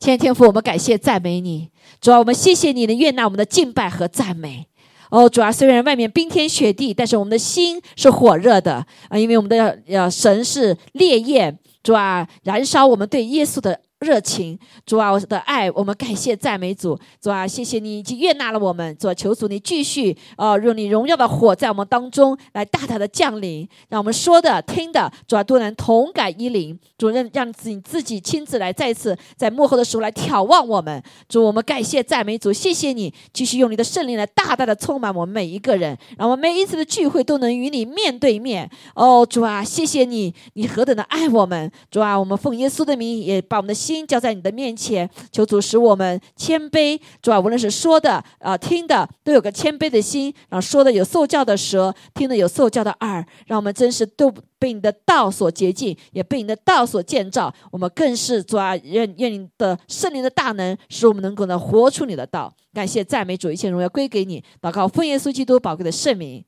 [0.00, 1.68] 亲爱的天父，我们感谢赞美你，
[2.00, 4.66] 主啊，我们谢谢你的悦纳我们的敬拜和赞美。
[5.10, 13.78] 哦，主啊，虽然外面冰天雪地，但是我们的心是火热的啊，因为我们的呃神是烈焰，主啊，燃烧我们对耶稣的。
[14.00, 38.70] 热情，主啊，我的爱，我们感谢赞美主，主啊，谢谢你已经悦纳了我们，主啊，求主你继续啊，用你荣耀的火在我们当中来大大的降临，让我们说的听的，主啊，都能同感一灵，主任让自己自己亲自来再次在幕后的时候来眺望我们，主，我们感谢赞美主，谢谢你继续用你的圣灵来大大的充满我们每一个人，让我们每一次的聚会都能与你面对面。
[38.94, 43.74] 哦，主啊，谢谢你，你何等的爱我们，主啊，我们奉耶稣的名也把我们的。
[43.89, 57.52] 心心交在你的面前，求主使我们谦卑，主啊，无论是说的啊、听的，都有个谦卑的心；然后说的有受教的舌，听的有受教的耳，让我们真是都被你的道所洁净，也被你的道所建造。
[57.72, 62.54] 我们更是主啊，愿愿你的圣灵的大能，使我们能够呢活出你的道。
[62.72, 64.44] 感谢赞美主，一切荣耀归给你。
[64.62, 66.44] 祷告奉耶稣基督宝贵的圣名，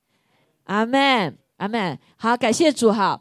[0.65, 1.99] 阿门，阿门。
[2.17, 3.21] 好，感谢主哈。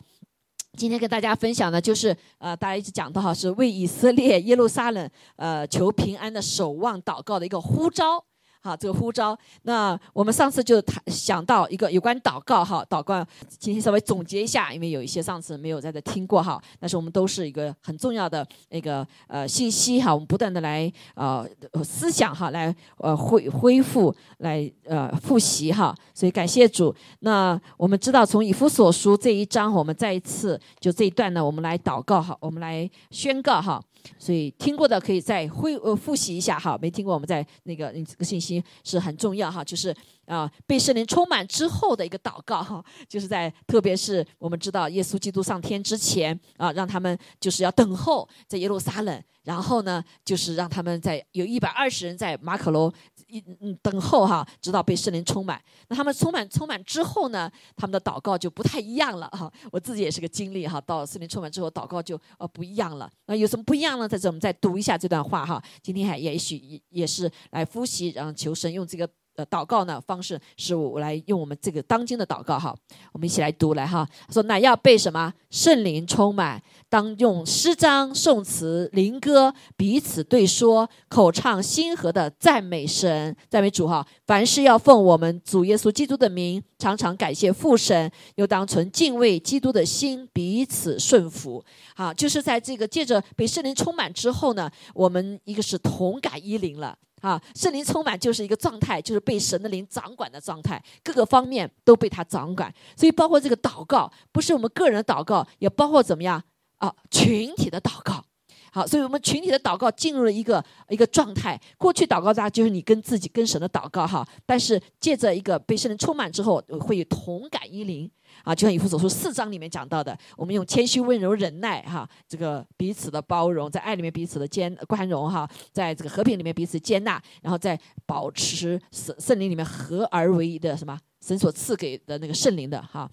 [0.77, 8.23] 今天跟大家分享的，就是呃，大家一直讲到哈，是为以色列耶路撒冷呃求平安的守望祷告的一个呼召。
[8.63, 9.37] 好，这个呼召。
[9.63, 13.25] 那我们上次就谈想到一个有关祷告哈，祷告。
[13.57, 21.43] 今天稍微总结一下，因为有一些上次没有在这听过哈，但是我们都是一个很重要的那个呃信息哈，我们不断的来呃
[21.83, 25.95] 思想哈，来呃恢恢复来呃复习哈。
[26.13, 26.95] 所以感谢主。
[27.21, 33.81] 那我们知道从以弗所书这一章，我们再一次就这一段呢，我们来祷告哈，我们来宣告哈。
[34.17, 49.23] 所以听过的可以再恢呃复习一下哈，没听过我们在那个嗯这个信息是很重要哈，就是啊被圣灵充满之后的一个祷告哈，就是在特别是我们知道耶稣基督上天之前啊，让他们就是要等候在耶路撒冷。
[49.43, 52.93] 然后呢，就是让他们在有一百二十人在马可楼
[53.25, 55.59] 一嗯等候哈，直到被圣灵充满。
[55.87, 59.51] 那他们充满充满之后呢，他们的祷告就不太一样了哈。
[59.71, 63.09] 我自己也是个经历哈，到圣灵充满之后，祷告就呃不一样了。
[63.25, 64.07] 那有什么不一样呢？
[64.07, 65.59] 在这我们再读一下这段话哈。
[65.81, 69.09] 今天还也许也也是来复习，然后求神用这个。
[69.35, 72.75] 呃，祷告呢方式是我来用我们这个当今的祷告哈，
[73.13, 74.07] 我们一起来读来哈。
[74.29, 84.05] 说那要被什么圣灵充满，当用诗章、颂词、灵歌彼此对说，口唱心和的赞美神、赞美主哈。
[84.27, 91.63] 凡事要奉我们主耶稣基督的名，常常感谢父神，又当存敬畏基督的心彼此顺服。
[91.95, 96.97] 好，就是在这个借着被圣灵充满之后呢，我们一个是同感一灵了。
[97.21, 102.73] 啊，圣灵充满就是一个状态，就是被神的灵掌管的状态，各个方面都被他掌管。
[102.97, 106.43] 所以，包括这个祷告，不是我们个人的祷告，也包括怎么样
[106.77, 108.25] 啊，群体的祷告。
[108.71, 111.59] 好，所以我们群体的祷告进入了一个一个状态。
[111.77, 118.09] 过去祷告大家就是你跟自己跟神的祷告哈，但是借着一个被圣灵充满之后，会有同感一灵。
[118.43, 133.11] 啊，就像以弗所书四章里面讲到的，我们用谦虚、温柔、忍耐，哈，这个彼此的包容，在爱里面彼此的兼宽容，哈，在这个和平里面彼此接纳，然后在保持圣圣灵里面合而为一的什么神所赐给的那个圣灵的哈，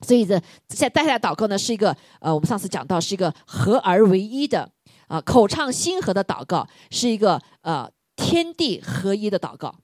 [0.00, 4.68] 所以这在带下来祷告呢，是一个呃，我们上次讲到是一个合而为一的
[5.08, 9.74] 啊，口唱心和的祷告，是一个呃天地合一的祷告。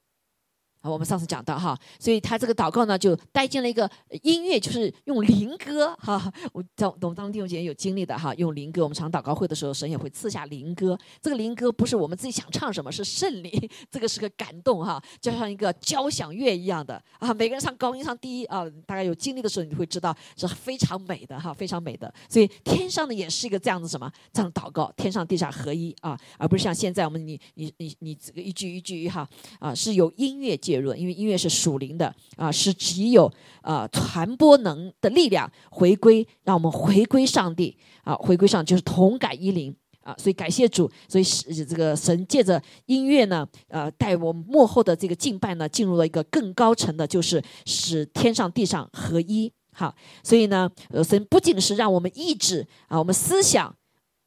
[0.91, 3.91] 我们上次讲到哈，所以他这个祷告呢，就带进了一个
[4.23, 6.33] 音乐，就是用灵歌哈。
[6.53, 8.83] 我在我们当弟兄姐妹有经历的哈，用灵歌。
[8.83, 10.99] 我们常祷告会的时候，神也会赐下灵歌。
[11.23, 17.33] 这个灵歌不是我们自己想唱什么，是圣灵，这个是个感动哈，就像一个交响乐一样的啊。
[17.33, 22.13] 每个人唱高音唱低啊，大概有经历的时候，你会知道是非常美的哈，非常美的。
[22.29, 29.27] 所以天上的也是一个这样子什么这样祷告，天上地下合一啊，而不是像现在我们你你你你这个一句一句哈
[29.59, 30.99] 啊，是有音乐结论。
[30.99, 33.31] 因为音乐是属灵的啊，是极有
[33.63, 49.53] 啊传播能的力量，回归让我们回归上帝啊，回归上就是同感一灵啊，所以感谢主，所以是这个神借着音乐呢，呃，带我们幕后的这个敬拜呢，进入了一个更高层的，就是使天上地上合一。
[49.73, 53.75] 好，所以呢，呃，神不仅是让我们意志啊，我们思想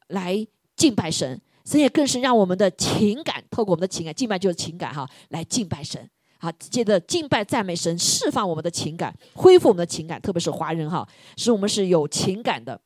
[0.08, 0.46] 来
[0.76, 6.10] 敬拜神，神也更是让我们的情感透过我们的情感敬拜就是情感哈，来敬拜神。
[6.38, 11.06] 好，接着敬拜赞美神，释放我们的情感，恢复我们的情感，特别是华人哈，
[11.36, 12.80] 使我们是有情感的。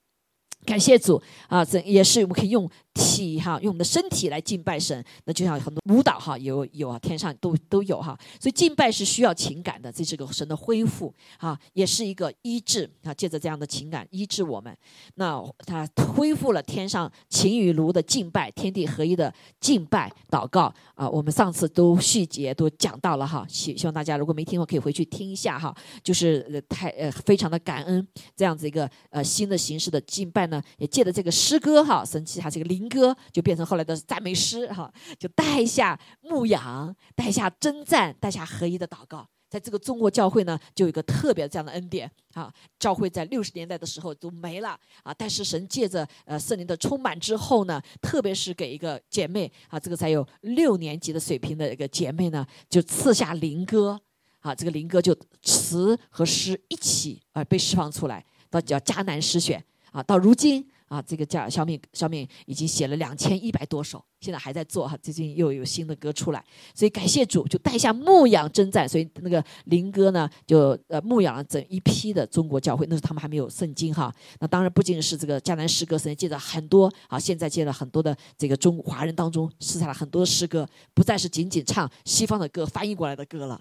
[0.65, 14.77] 感谢主啊，这也是我们可以用体哈，用我们的身体来敬拜神，那就像很多舞蹈哈，有有啊，天上都都有哈，所以敬拜是需要情感的，这是个神的恢复啊，也是一个医治啊，借着这样的情感医治我们，
[15.15, 28.07] 那他恢复了天上情与炉的敬拜，天地合一的敬拜祷告啊，我们上次都细节都讲到了哈，希希望大家如果没听过可以回去听一下哈，就是太呃非常的感恩
[28.37, 32.82] 这样子一个呃新的形式的敬拜呢，也借着这个诗歌哈，神奇它这个灵。
[32.89, 39.29] 歌就变成后来的赞美诗哈，就带下牧养，带下征战，带下合一的祷告。
[39.49, 42.51] 在这个中国教会呢，就有一个特别这样的恩典啊。
[42.79, 44.71] 教会在六十年代的时候都没了
[45.03, 54.01] 啊，但是神借着呃圣灵的充满之后呢，特别是给一个姐妹啊，这个才有六年级的水平的一个姐妹呢，就赐下灵歌
[54.41, 60.67] 啊，这个灵歌就词和诗一起啊被释放出来，到叫迦南诗选啊，到如今。
[60.93, 66.45] 啊，这个叫小敏，小敏已经写了两千一百多首，现在还在做哈，最近又有新的歌出来，
[66.75, 83.59] 所以感谢主，就带下牧养征战，所以那个灵歌呢，就呃牧养了整一批的中国教会，那时他们还没有圣经哈，那当然不仅是这个迦南诗歌，神借着很多啊，现在借了很多的这个中华人当中施下了很多的诗歌，不再是仅仅唱西方的歌翻译过来的歌了。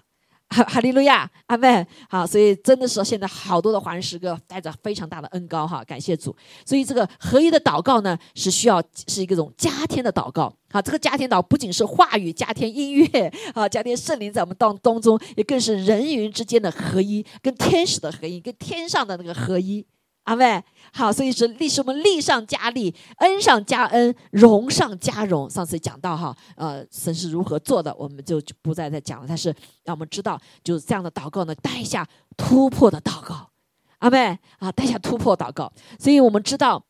[0.52, 1.86] 哈利路亚，阿门。
[2.08, 6.34] 好，所以真的是现在好多的华人诗歌带着非常大的恩高哈，感谢主。
[6.64, 10.52] 所以这个合一的祷告呢，是需要是一种加添的祷告。
[10.70, 19.86] 好，这个加添祷不仅是话语加添音乐啊，加添圣灵在我们当当中，也更是人与人之间的合一，跟天使的合一，跟天上的那个合一。
[20.24, 25.50] 阿妹，好，所以是力是我们力上加力，恩上加恩，荣上加荣。
[25.50, 29.26] 上次讲到哈，呃，神是如何做的，我们就不再再讲了。
[29.26, 29.48] 但是
[29.82, 33.50] 让我们知道，就是这样的祷告呢，带下突破的祷告。
[33.98, 35.72] 阿妹啊，带下突破祷告。
[35.98, 36.84] 所以我们知道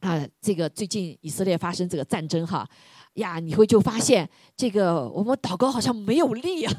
[0.00, 2.66] 啊，这个最近以色列发生这个战争哈，
[3.14, 4.26] 呀，你会就发现
[4.56, 6.74] 这个我们祷告好像没有力啊。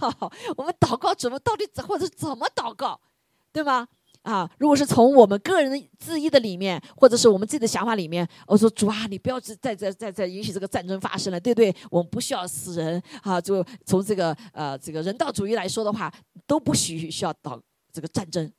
[0.58, 3.00] 我们祷告怎么到底怎或者怎么祷告，
[3.52, 3.88] 对吗？
[4.24, 11.76] 啊，如果是从我们个人的自意的里面，或者是我们自己的想法里面，我说主啊，你不要再再再再允许这个战争发生了，对不对？
[11.92, 16.14] 我们不需要死人啊，就从这个呃这个人道主义来说的话，
[16.48, 17.62] 都不许需要到
[17.92, 18.50] 这个战争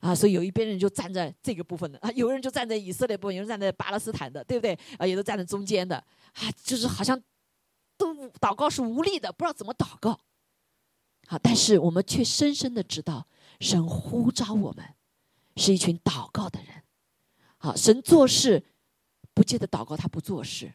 [0.00, 0.12] 啊。
[0.12, 4.76] 所以有一边人就站在这个部分的啊，有人就站在以色列部分，有人站在巴勒斯坦的，对不对？
[4.98, 7.16] 啊，也都站在中间的啊，就是好像
[7.96, 10.18] 都祷告是无力的，不知道怎么祷告。
[11.28, 13.26] 好，但是我们却深深的知道，
[13.60, 14.84] 神呼召我们。
[15.58, 16.82] 是一群祷告的人，
[17.56, 18.62] 好，神做事
[19.32, 20.70] 不借着祷告，他不做事。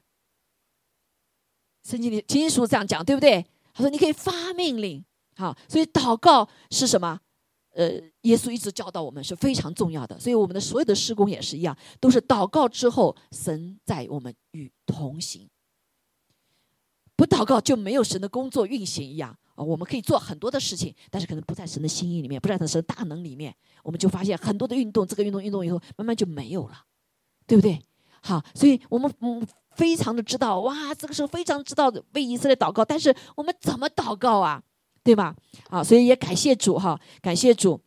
[1.83, 3.45] 圣经里经书这样讲，对不对？
[3.75, 5.05] 他说你可以发命令，
[5.35, 7.21] 好，所以祷告是什么？
[7.75, 7.91] 呃，
[8.21, 15.47] 耶稣一直教导我们是非常重要的，所以我们的所有的施工也是一样，都是祷告之后，神在我们与同行。
[17.15, 19.63] 不祷告就没有神的工作运行一样啊！
[19.63, 26.85] 我们可以做很多的事情，但是可能不在神的心意里面，不在神的大能里面，我们就发现很多的运动，这个运动运动以后，慢慢就没有了，
[27.45, 27.79] 对不对？
[28.21, 29.45] 好，所以我们嗯
[29.75, 34.61] 非常的知道哇，这个时候非常知道为以色列祷告，但是我们怎么祷告啊？
[35.03, 35.35] 对吧？
[35.69, 37.81] 好，所以也感谢主哈，感谢主。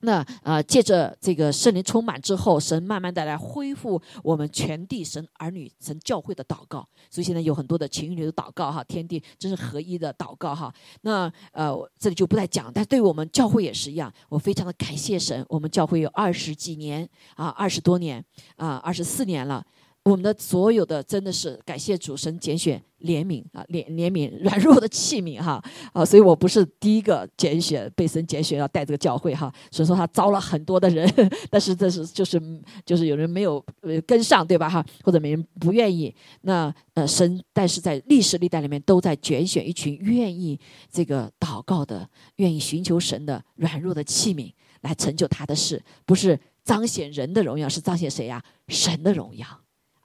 [0.00, 10.72] 那呃，借着这个圣灵充满之后，神慢慢的来恢复我们全地神儿女神教会的祷告，所以现在有很多的情侣的祷告哈，天地真是合一的祷告哈。
[11.00, 18.24] 那呃，这里就不再讲，但对我们教会也是一样，我非常的感谢神，我们教会有二十几年啊，二十多年
[18.56, 19.64] 啊，二十四年了。
[20.10, 25.62] 我们的所有的真的是感谢主神拣选怜悯啊怜怜悯软弱的器皿哈
[25.92, 31.08] 啊，所以我不是第一个拣选被神拣选要带这个教会哈，所以说他招了很多的人，
[31.50, 32.40] 但是这是就是
[32.84, 40.58] 就是有人没有呃跟上对吧哈，或者没人不愿意那呃神但是在历史历代里面都在拣选一群愿意
[40.90, 48.42] 这个祷告的愿意寻求神的软弱的器皿来成就他的事，不是彰显人的荣耀，是彰显谁呀？
[48.68, 49.46] 神的荣耀。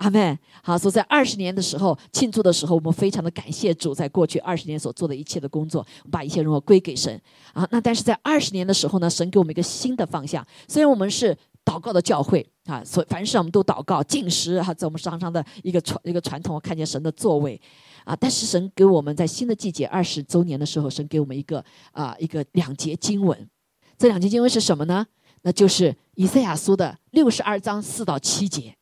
[0.03, 7.17] 阿妹，好，所以在二十年的时候庆祝的时候，我们非常的感谢主，在过去二十年所做的一切的工作，把一切荣耀归给神
[7.53, 7.65] 啊。
[7.71, 10.45] 那但是在二十年的时候呢，神给我们一个新的方向。
[10.67, 11.33] 虽然我们是
[11.63, 17.59] 祷告的教会啊，所凡事我们都祷告、进食哈，在我们常常的一个传一个传统，看见神的作为
[18.03, 18.13] 啊。
[18.13, 23.49] 但是神给我们在新的季节二十周年的时候，神给我们一个啊一个两节经文。
[23.97, 25.07] 这两节经文是什么呢？
[25.43, 28.75] 那就是以赛亚书的六十二章四到七节。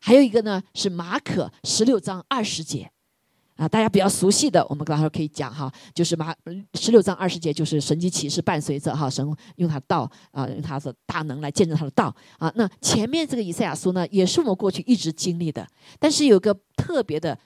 [0.00, 2.90] 还有一个呢，是马可十六章二十节，
[3.56, 6.34] 啊，大家比较熟悉的，我们刚才可以讲哈，就是马
[6.74, 9.24] 十六章二十节，就是神迹启示伴随着哈，神
[9.56, 12.50] 用他的道啊，用他的大能来见证他的道啊。
[12.56, 15.66] 那前面这个以赛亚书呢，也是我们过去一直经历的，
[15.98, 17.38] 但是有个特别的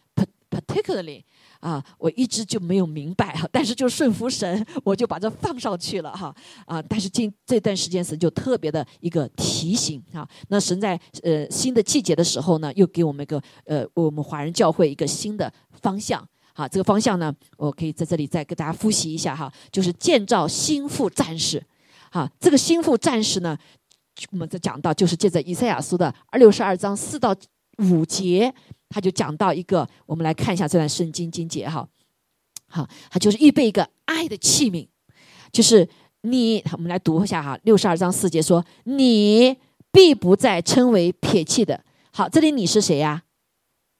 [0.49, 1.23] particularly。
[1.65, 6.35] 啊，我一直就没有明白哈，但是就顺服神，我就把这放上去了哈。
[6.67, 10.29] 啊，但是近这段时间神就特别的一个提醒哈。
[10.49, 16.23] 那神在呃新的季节的时候呢，又给我们一个呃我们华人教会一个新的方向。
[16.53, 21.65] 好，这个方向呢，我可以在这里再给大家复习一下哈，就是建造心腹战士。
[22.11, 23.57] 哈，这个心腹战士呢，
[24.33, 27.35] 我们在讲到就是借着以赛亚书的二六十二章四到
[27.79, 28.55] 五节。
[28.95, 31.85] 他就讲到一个，我们来看一下这段圣经经节哈，
[32.69, 34.87] 好，他就是预备一个爱的器皿，
[35.51, 35.89] 就是
[36.21, 39.57] 你，我们来读一下哈，六十二章四节说，你
[39.91, 41.83] 必不再称为撇弃的。
[42.13, 43.25] 好，这里你是谁呀？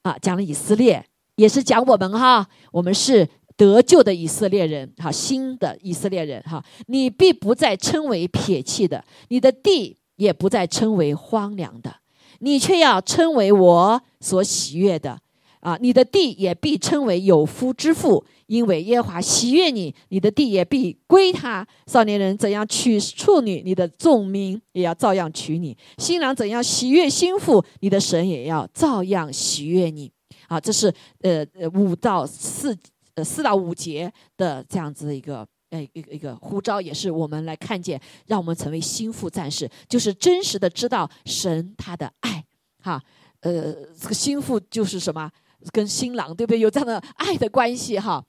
[0.03, 11.97] 啊，讲了以色列，也是讲我们哈，我们是得救的以色列人，哈，新的以色列人哈，你必不再称为撇弃的，你的地也不再称为荒凉的。
[12.45, 15.19] 你却要称为我所喜悦的，
[15.61, 21.65] 啊，你的地也必称为有夫之妇，因为耶和华喜悦你，你的地也必归他。
[21.87, 30.11] 少年人怎样娶处女，你的众民也要照样娶你；新郎怎样喜悦新妇，你的神也要照样喜悦你。
[30.47, 32.77] 啊，这是呃呃五到四
[33.15, 35.43] 呃四到五节的这样子的一个。
[35.71, 42.45] 哎，一个一个呼召也是我们来看见，让我们成为心腹战士，就是真实的知道神他的爱，
[42.81, 43.01] 哈，
[43.41, 45.29] 呃，这个心腹就是什么，
[45.71, 46.59] 跟新郎对不对？
[46.59, 48.23] 有这样的爱的关系哈，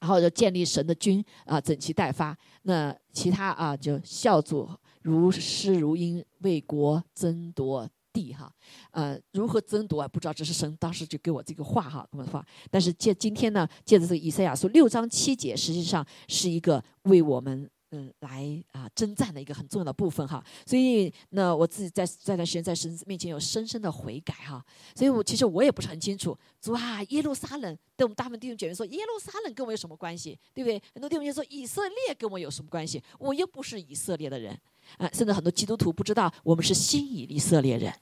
[0.00, 2.36] 然后就建立神的军啊，整齐待发。
[2.62, 4.68] 那其他啊，就孝祖
[5.02, 7.88] 如诗如音，为国争夺。
[8.12, 8.52] 地哈，
[8.90, 10.08] 呃，如何争夺啊？
[10.08, 12.44] 不知道，这是神当时就给我这个话哈，那么话。
[12.70, 20.42] 但是借今天呢，借着这个以赛亚书六章七节，实际上是一个为我们嗯来啊征战的一个很重要的部分哈。
[20.66, 24.64] 所以那我自己在这段时间在神面前有深深的悔改哈。
[24.94, 30.38] 所以我其实我也不是很清楚，主啊，耶路撒冷对我们大部分弟兄姐妹说，耶路撒冷跟我有什么关系？
[30.54, 30.82] 对不对？
[30.94, 33.02] 很多弟兄就说以色列跟我有什么关系？
[33.18, 34.58] 我又不是以色列的人。
[34.98, 37.94] 啊，甚至很多基督徒不知道我们是新以色列人，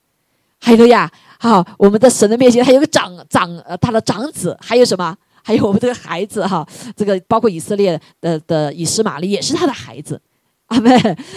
[0.59, 5.15] 还有呀，好，我们的神的面前还有个长长呃他的长子，还有什么？
[5.49, 10.21] 还有我们这个孩子哈，这个包括以色列的的以斯玛利也是他的孩子，
[10.67, 10.91] 阿妹，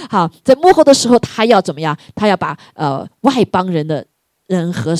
[0.09, 1.97] 好，在幕后的时候他要怎么样？
[2.13, 4.05] 他要把呃外邦人的
[4.47, 4.93] 人和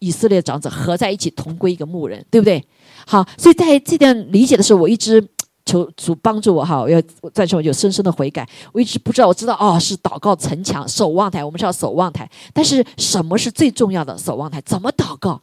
[0.00, 2.62] 以色列长子合在一起，同归一个牧人，对不对？
[3.06, 5.26] 好，所以在这点理解的时候，我一直。
[5.66, 7.00] 求主帮助我哈，我要
[7.32, 8.48] 再说有深深的悔改。
[8.72, 12.28] 我一直不知道，我知道哦，是祷告城墙守望台，我们是要守望台。
[12.52, 14.60] 但是什么是最重要的守望台？
[14.62, 15.40] 怎么祷告？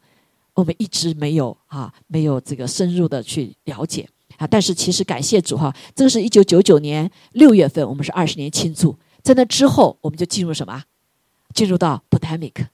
[0.58, 4.48] 我们一直没有啊，没有这个深入的去了解啊。
[4.48, 8.98] 但是其实感谢主哈，这个是一九九九年六月份，我们是二十年庆祝。
[9.22, 10.84] 在那之后，我们就进入什么？
[11.54, 12.66] 进入到 pandemic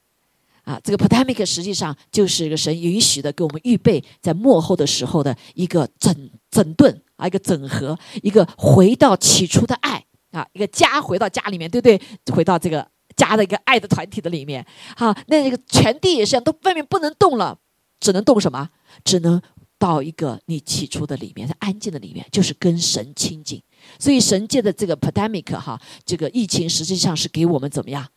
[0.64, 7.02] 啊，这个 pandemic 实际上就是一个神允许的，给我们预备在幕后的时候的一个整整顿。
[7.16, 12.02] 啊，一个整合，一个回到起初的爱啊，一个家回到家里面，对不对？
[12.34, 12.86] 回到这个
[13.16, 14.66] 家的一个爱的团体的里面。
[14.98, 17.58] 好，那这个全地也是，都外面不能动了，
[18.00, 18.70] 只能动什么？
[19.04, 19.42] 只能
[19.78, 23.62] 到一个你起初的里面，在安静的里面，就是跟神亲近。
[24.00, 28.08] 所以神界的这个 pandemic 哈，这个疫情实际上是给我们怎么样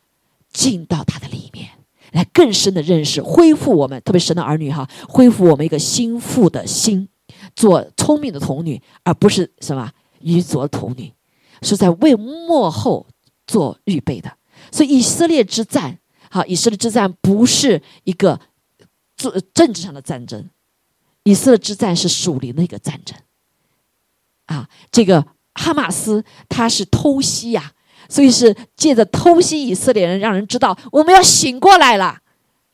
[0.51, 1.69] 进到他的里面，
[2.11, 7.09] 来更深的认识，恢复我们，特别神的儿女哈，恢复我们一个心腹的心。
[7.55, 9.91] 做聪明的童女，而不是什么
[10.21, 11.11] 愚拙童女，
[11.61, 13.05] 是在为幕后
[13.45, 14.31] 做预备的。
[14.71, 18.39] 所以以色列之战，好，以色列之战不是一个
[19.17, 20.49] 政政治上的战争，
[21.23, 23.17] 以色列之战是属灵的一个战争。
[24.45, 27.73] 啊，这个哈马斯他是偷袭呀，
[28.07, 32.19] 所以是借着偷袭以色列人，让人知道我们要醒过来了。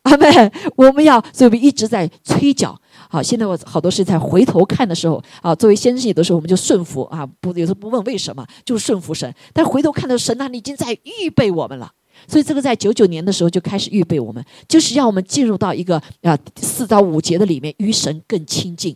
[0.04, 2.78] 阿妹，我们要，所以我们一直在催缴。
[3.10, 9.34] 好，现在我好多事情在回头看的时候啊，作为先知，有的时候我们就顺服啊，不有时候不问为什么，就顺服神。
[9.54, 11.94] 但回头看的神那里已经在预备我们了。
[12.28, 18.96] 所以这个在九九年的时候就开始预备我们，就是要我们进入到一个啊四到五节的里面，与神更亲近，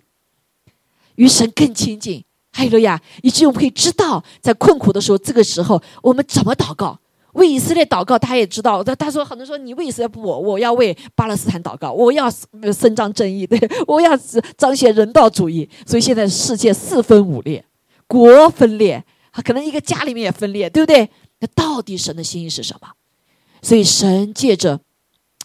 [1.16, 2.24] 与神更亲近。
[2.52, 7.00] 还有呀，以及我们可以知道，在困苦的时候，这个时候我们怎么祷告。
[7.34, 8.84] 为以色列祷告，他也知道。
[8.84, 12.28] 他他说很多说你为以色列不我，我要为巴勒斯坦祷告，我要
[12.74, 14.18] 伸张正义，对，我要
[14.58, 15.70] 彰显人道主义。
[15.86, 17.64] 所以现在世界四分五裂，
[18.08, 19.06] 国分裂，
[19.46, 21.08] 可能一个家里面也分裂，对不对？
[21.40, 22.88] 那到底神的心意是什么？
[23.68, 24.80] 所以神借着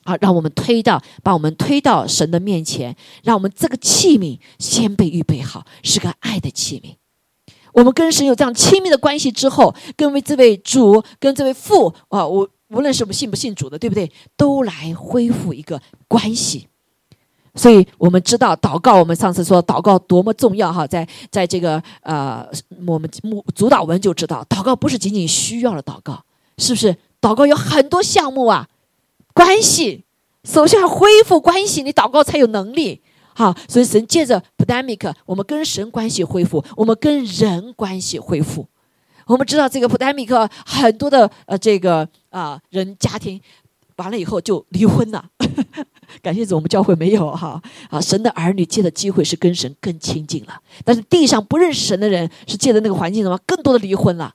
[0.04, 6.94] 啊，让我们推到，把我们推到神的面前，让我们这个器皿先被预备好，是个爱的器皿。
[7.72, 14.08] 我们跟神有这样亲密的关系之后，跟为这位主，跟这位父啊，我无论是我们信不信主的，对不对？
[14.36, 16.68] 都来恢复一个关系。
[17.56, 22.48] 所以我们知道祷告，我们上次说祷告多么重要哈，在在这个呃，
[22.86, 23.10] 我们
[23.52, 26.22] 主导文就知道，祷告不是仅仅需要的祷告，
[26.58, 26.96] 是不是？
[27.22, 28.68] 祷告有很多项目啊。
[29.32, 30.04] 关系，
[30.44, 33.00] 首先要恢复关系，你祷告才有能力。
[33.34, 38.66] 好，所以神借着 pandemic，我们跟神关系恢复，我们跟人关系恢复。
[39.26, 43.40] 我们知道这个 pandemic 很多的呃这个啊人家庭
[43.96, 45.24] 完了以后就离婚了。
[46.20, 50.60] 感谢主，我们教会没有哈啊，神的儿女借的机会是跟神更亲近了。
[50.84, 54.34] 但是地上不认识神的人是借的那个环境什么，更多的离婚了。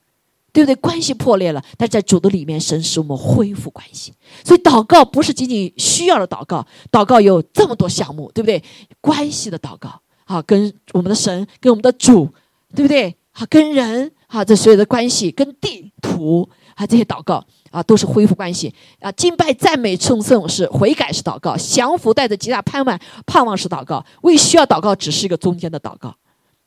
[0.58, 0.74] 对不对？
[0.78, 4.12] 关系破裂了，但是在主的里面，神使我们恢复关系。
[4.44, 8.64] 所以祷告不是仅仅需要的祷告，祷告有这么多项目，对不对？
[9.00, 12.28] 关系的祷告，好，跟我们的神，跟我们的主，
[12.74, 13.16] 对不对？
[13.34, 19.12] 好，跟人，好，这所有的关系，跟地土，啊，这些祷告啊，都是恢复关系啊。
[19.12, 26.16] 敬拜、赞美、称颂是悔改是祷告，降服带着极大盼望，盼望是祷告，为需要祷告只是一个中间的祷告，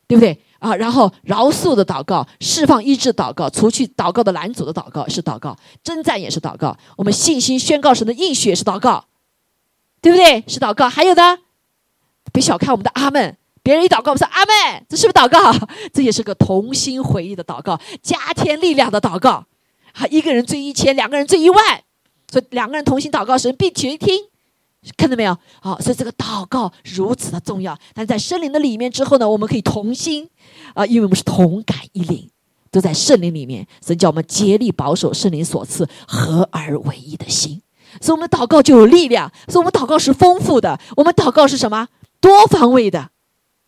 [0.07, 0.39] 对不对？
[0.61, 6.77] 啊，然后饶恕的祷告、释放医治祷告、除去祷告的拦阻的祷告是祷告，征战也是祷告。
[6.97, 9.07] 我们信心宣告神的应许是祷告，
[10.01, 10.45] 对不对？
[10.47, 10.89] 是祷告。
[10.89, 11.39] 还有呢，
[12.33, 15.53] 别小看我们的阿门，别人一祷告，我们说阿门，这是不是祷告？
[15.93, 19.47] 这也是个同心回忆的祷告，加添力量的祷告。
[19.95, 21.83] 啊，一个人追一千，两个人追一万，
[22.31, 24.30] 所以两个人同心祷告，神必垂听。
[24.97, 25.37] 看到没有？
[25.61, 27.79] 好，所以这个祷告如此的重要。
[27.93, 30.29] 但在圣灵的里面之后呢，我们可以同心
[30.75, 32.31] 啊，因为我们是同感一灵，
[32.71, 33.67] 都在圣灵里面。
[33.87, 37.61] 神叫我们竭力保守圣灵所赐合而为一的心，
[38.01, 39.31] 所以我们祷告就有力量。
[39.49, 41.89] 所以我们祷告是丰富的，我们祷告是什么？
[42.21, 43.11] 多方位的。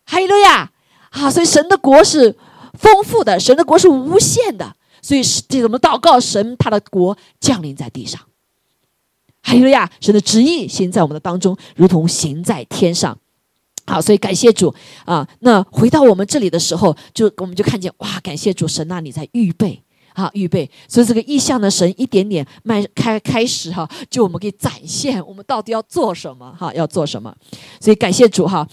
[0.06, 0.72] 哈利路亚！
[1.10, 2.36] 啊，所以神的国是
[2.72, 4.74] 丰富的，神的国是无限的。
[5.02, 8.20] 所以是这种祷告，神他的国降临在地上。
[9.42, 9.90] 哈利路亚！
[10.00, 13.16] 神的旨意行在我们的当中，如同行在天上。
[13.84, 14.72] 好，所以感谢主
[15.04, 15.28] 啊！
[15.40, 19.82] 那回到我们这里的时候，就我们就看见哇，感谢主，神那里在预备
[20.12, 20.70] 啊，预备。
[20.86, 27.34] 所以这个意象的神一点点迈开开始哈，就我们可以展现我们到底要做什么哈，要做什么。
[27.80, 28.66] 所以感谢主哈。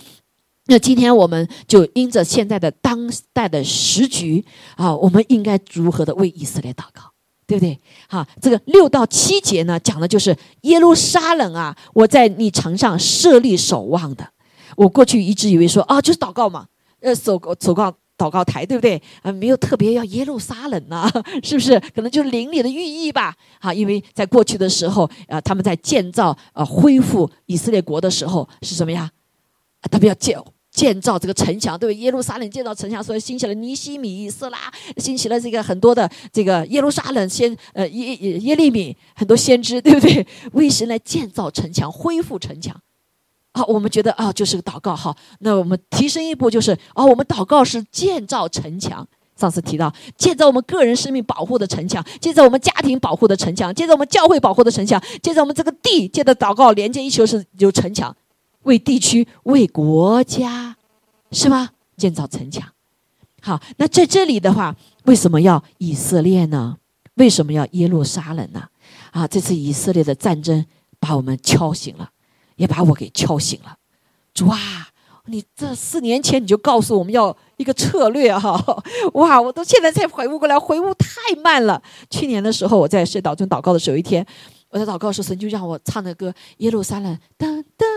[0.67, 4.45] 那今天我们就因着现在的当代的时局
[4.75, 7.12] 啊，我们应该如何的为以色列祷告？
[7.49, 7.79] 对不对？
[8.07, 14.29] 好，这个六到七节呢，讲的就是耶路撒冷啊，我在你城上设立守望的。
[14.75, 16.67] 我过去一直以为说啊，就是祷告嘛，
[16.99, 19.01] 呃，守守告祷告台，对不对？
[19.23, 21.09] 啊，没有特别要耶路撒冷呐，
[21.41, 21.79] 是不是？
[21.95, 23.35] 可能就是邻里的寓意吧。
[23.59, 29.09] 好，因为在过去的时候啊，他们在建造呃恢复以色列国的时候是什么呀？
[29.89, 30.39] 他们要建。
[30.71, 34.58] 建造这个城墙，对不耶路撒冷建造城墙，所以兴起了尼西米、以色拉，
[34.97, 40.25] 兴起了这个很多的这个耶路撒冷先呃耶耶耶利米很多先知，对不对？
[40.53, 42.79] 为神来建造城墙，恢复城墙。
[43.53, 45.15] 好，我们觉得啊，就是个祷告哈。
[45.39, 49.08] 那我们提升一步，就是哦，我们祷告是建造城墙。
[49.36, 58.15] 上次提到建造我们个人生命保护的城墙，建造我们家庭保护的城墙，建造我们教会保护的城墙，建造我们这个地，接着祷告连接一球是有城墙。
[58.63, 60.76] 为地区、为国家，
[61.32, 61.69] 是吗？
[61.98, 62.67] 建造城墙。
[63.41, 66.78] 好，那在这里的话，为什么要以色列呢？
[67.15, 68.67] 为什么要耶路撒冷呢？
[69.12, 70.65] 啊，这次以色列的战争
[71.00, 72.10] 把我们敲醒了，
[72.56, 73.78] 也把我给敲醒了。
[74.34, 74.58] 主啊，
[75.26, 78.62] 你这四年前你就告诉我们要一个策略哈，
[79.15, 81.82] 哇，我都现在才回悟过来，回悟太慢了。
[82.10, 84.26] 去年的时候，我在圣岛中祷告的时候，有一天
[84.69, 87.88] 我在祷告时，神就让我唱的歌《耶路撒冷》，噔噔。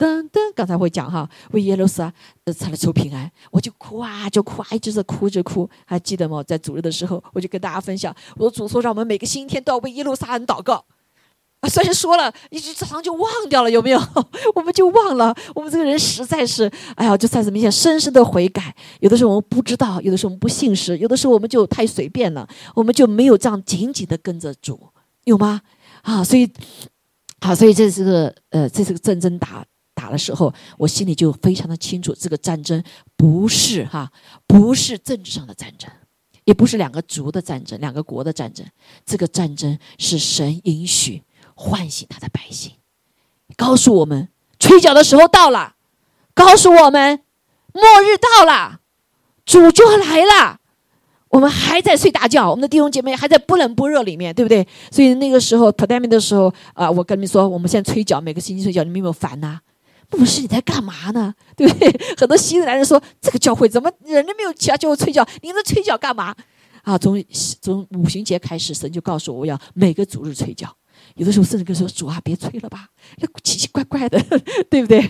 [0.00, 2.10] 噔噔，刚才会讲哈，为耶路撒
[2.44, 6.42] 呃，才来求平安，我就哭啊，就哭啊，一直在哭着哭，还记得吗？
[6.42, 10.82] 在主日的时候，我就跟大家分享，我的主说让我们每个星期天都要为耶路撒冷祷告
[11.60, 11.68] 啊。
[11.68, 14.00] 虽然说了，一直早上就忘掉了，有没有？
[14.56, 18.74] 我们就忘了，我们这个人实在是，哎呀，就在这明显深深的悔改。
[19.00, 24.80] 有的时候我们不知道，有的时候我们不信实，有的时候我们就太随便了，我们就没有这样紧紧的跟着主，
[25.24, 25.60] 有吗？
[26.00, 26.50] 啊，所以，
[27.42, 29.62] 好，所以这是个呃，这是个战争打。
[30.00, 32.82] 打的时候，我心里就非常的清楚，这个战争
[33.16, 34.10] 不是哈，
[34.46, 35.90] 不是政治上的战争，
[36.44, 38.66] 也不是两个族的战争，两个国的战争。
[39.04, 41.22] 这个战争是神允许
[41.54, 42.72] 唤醒他的百姓，
[43.56, 45.74] 告诉我们吹角的时候到了，
[46.34, 47.20] 告诉我们
[47.74, 48.80] 末日到了，
[49.44, 50.60] 主就来了。
[51.28, 54.66] 我们还在睡大觉，我们的弟兄姐妹还在不冷不热里面，对不对？
[54.90, 59.60] 所以那个时候 pandemic 的时候啊，我跟你们说，我们现在催缴，每个星期催缴，你们有没有烦呐？
[60.12, 61.34] 牧师，你在干嘛呢？
[61.56, 61.88] 对不对？
[62.16, 66.34] 很多新的男人说，这个教会怎么人都没有其他教会催缴，你在催缴干嘛？
[66.82, 67.22] 啊，从
[67.60, 70.74] 从五旬节开始，神就告诉我，要每个主日催缴。
[71.14, 72.86] 有的时候甚至跟说：“主啊，别催了吧，
[73.18, 74.20] 那奇奇怪怪的，
[74.70, 75.00] 对不对？”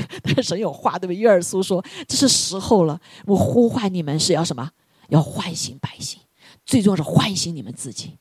[0.24, 1.16] 但是神有话，对不对？
[1.16, 4.70] 约尔苏说：“这是时候了，我呼唤你们是要什么？
[5.10, 6.18] 要唤醒百姓，
[6.64, 8.16] 最重要是唤醒你们自己。”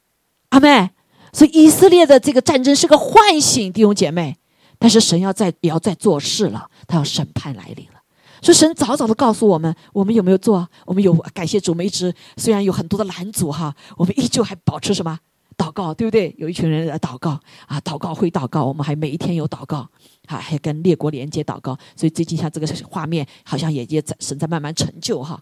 [0.50, 0.90] 阿妹，
[1.32, 4.38] 所以以色列的这个战争是个唤醒弟兄姐妹，
[4.84, 8.02] 但是神要在也要在做事了，他要审判来临了。
[8.42, 10.68] 所以神早早的告诉我们，我们有没有做？
[10.86, 15.18] 我们有感谢主，我们一直虽然有很多的拦阻哈，我们依旧还保持什么？
[15.56, 16.36] 祷告对不对？
[16.38, 19.90] 有一群人在祷告啊，祷告会祷告，我们还每一天有祷告，
[20.26, 21.78] 啊，还跟列国连接祷告。
[21.96, 25.42] 所以最近像这个画面，好像也也在神在慢慢成就哈。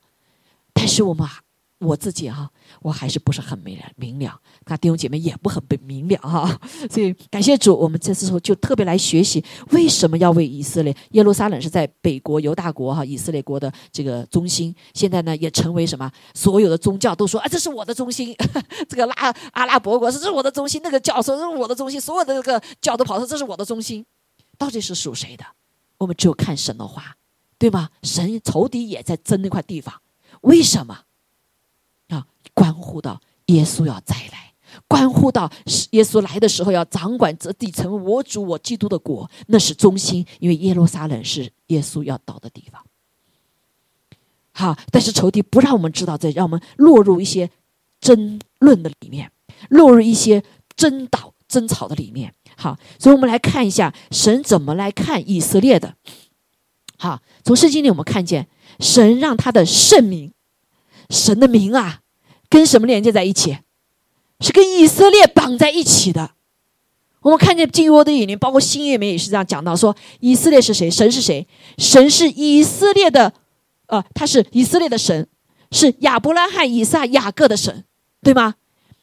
[0.72, 1.28] 但是我们。
[1.82, 2.50] 我自己哈，
[2.82, 10.96] 我还是不是很明了明了，那弟兄姐妹也不很不明了哈， 所以感谢主，我们这次时候就特别来学习，为什么要为以色列？
[11.12, 16.10] 耶路撒冷是在北国犹大国哈，以色列国的这个中心，现在呢也成为什么？
[16.34, 18.36] 所有的宗教都说啊，这是我的中心，
[18.88, 19.14] 这个拉
[19.54, 24.06] 阿拉伯国是这是我的中心，那个教说这是我的中心，所有的这个教都跑说这是我的中心，
[24.58, 25.44] 到底是属谁的？
[25.98, 27.16] 我们只有看神的话，
[27.58, 27.90] 对吗？
[28.04, 30.02] 神仇敌也在争那块地方，
[30.42, 31.00] 为什么？
[32.12, 34.54] 啊关乎到耶稣要再来，
[34.88, 35.52] 关乎到
[35.92, 42.82] 耶稣来的时候要掌管这地，成为我主我基督的国，那是中心，因为耶路撒冷是耶稣要到的地方。
[44.54, 47.50] 好，但是仇敌不让我们知道，这让我们落入一些
[48.00, 49.32] 争论的里面，
[49.70, 50.44] 落入一些
[50.76, 52.34] 争导争吵的里面。
[52.58, 55.96] 好，所以我们来看一下神怎么来看以色列的。
[56.98, 60.34] 好，从圣经里我们看见神让他的圣名，
[61.12, 62.00] 神的名啊。
[62.50, 63.60] 跟什么连接在一起？
[64.42, 66.32] 是跟以色列绑在一起的。
[67.22, 70.90] 我们看见旧约的引领，包括新约里面也是这样讲到：说以色列是谁？
[70.90, 71.48] 神是谁？
[71.78, 73.32] 神是以色列的，
[73.86, 75.28] 呃，他是以色列的神，
[75.72, 77.86] 是亚伯拉罕、以撒、雅各的神，
[78.24, 78.56] 对吗？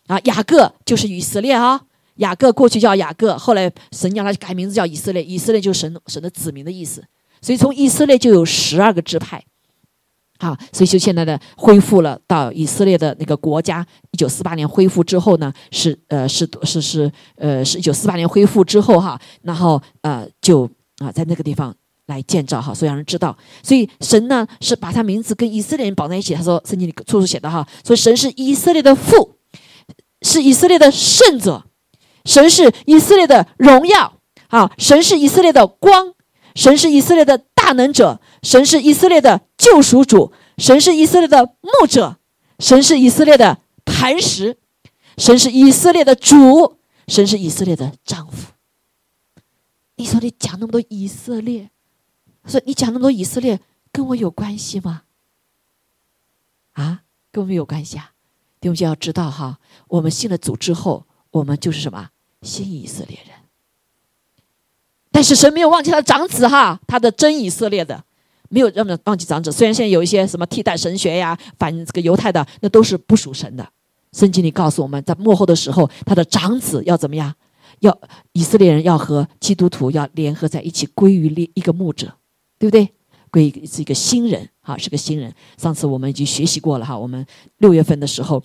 [0.08, 1.82] 啊，雅各就是以色列啊。
[2.16, 5.22] 雅各过去叫雅各，后来神让他改名字叫以色列。
[5.22, 7.04] 以色列就是神神的子民的意思。
[7.40, 9.42] 所以从以色列就有十二个支派。
[10.40, 21.74] 好，所以就现在的恢复了到以色列的那个国家，一九四八年恢复之后呢，是呃是是是呃是一九四八年恢复之后哈，然后呃就啊在那个地方
[22.06, 26.34] 来建造哈，所以让人知道，所以神呢是把他名字跟以色列人绑在一起。
[26.34, 29.34] 他说圣经里处处写的哈，所以神是以色列的父，
[30.22, 31.64] 是以色列的圣者，
[32.24, 34.14] 神是以色列的荣耀
[34.48, 36.14] 啊，神是以色列的光，
[36.58, 38.20] 神是以色列的大能者。
[38.42, 42.18] 神是以色列的救赎主，神是以色列的牧者，
[42.58, 44.58] 神是以色列的磐石，
[45.16, 48.52] 神是以色列的主，神是以色列的丈夫。
[49.94, 51.70] 你说你讲那么多以色列，
[52.44, 53.60] 说你讲那么多以色列，
[53.92, 55.02] 跟我有关系吗？
[56.72, 58.14] 啊，跟我们有关系啊！
[58.60, 62.10] 弟兄就要知道哈，我们信了主之后，我们就是什么
[62.42, 63.37] 新以色列人。
[65.10, 68.04] 但是神没有忘记他的长子哈，他的真以色列的。
[68.50, 73.68] 没有让他忘记长子，虽然现在有一些什么替代神学呀，反这个犹太的，那都是不属神的。
[74.12, 77.34] 圣经里告诉我们在幕后的时候，他的长子要怎么样？
[77.80, 77.94] 要
[78.32, 82.10] 以色列人要和基督徒要联合在一起，归于一一个牧者，
[82.58, 82.88] 对不对？
[83.30, 85.30] 归是一个新人，哈，是个新人。
[85.58, 87.24] 上次我们已经学习过了哈，我们
[87.58, 88.42] 六月份的时候，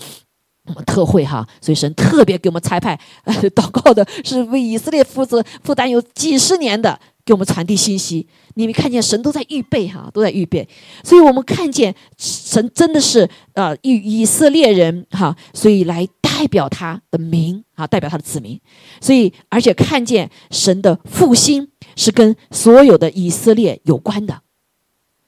[0.65, 2.99] 我们特会哈，所以神特别给我们差派
[3.56, 6.99] 祷告的是为以色列负责负担有几十年的。
[7.26, 10.67] 给我们传递信息，你们看见神都在预备哈，都在预备，
[11.06, 18.60] 所以我们看见神真的是呃以以色列人哈，所以来代表他的名啊，代表他的子民，
[18.99, 24.43] 所以而且看见神的复兴是跟所有的以色列有关的。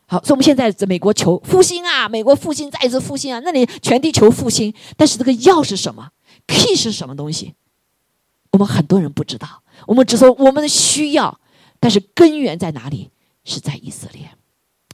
[0.08, 6.10] 好，所以我们现在在美国求复兴啊，美国复兴再一次复兴啊，那里全地球复兴，但是这个药是什么
[6.48, 7.54] ？Key 是什么东西？
[8.52, 11.40] 我们很多人不知道，我们只说我们的需要。
[11.78, 13.12] 但是根源在哪里？
[13.44, 14.28] 是在以色列。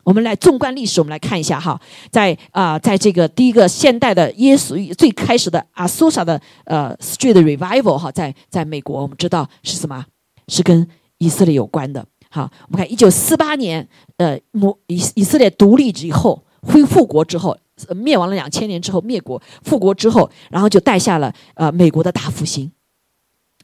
[0.03, 10.05] 我们来纵观历史，我们来看一下哈，在啊，在这个第一个现代的耶稣最开始的阿苏萨的呃 Street Revival 哈，在在美国，我们知道是什么？
[10.47, 10.85] 是跟
[11.19, 12.05] 以色列有关的。
[12.33, 17.57] 好，我们看一九四八年，呃，摩以以色列独立以后，恢复国之后，
[17.93, 22.71] 灭亡了两千年之后灭国复国之后，然后就带下了呃美国的大复兴。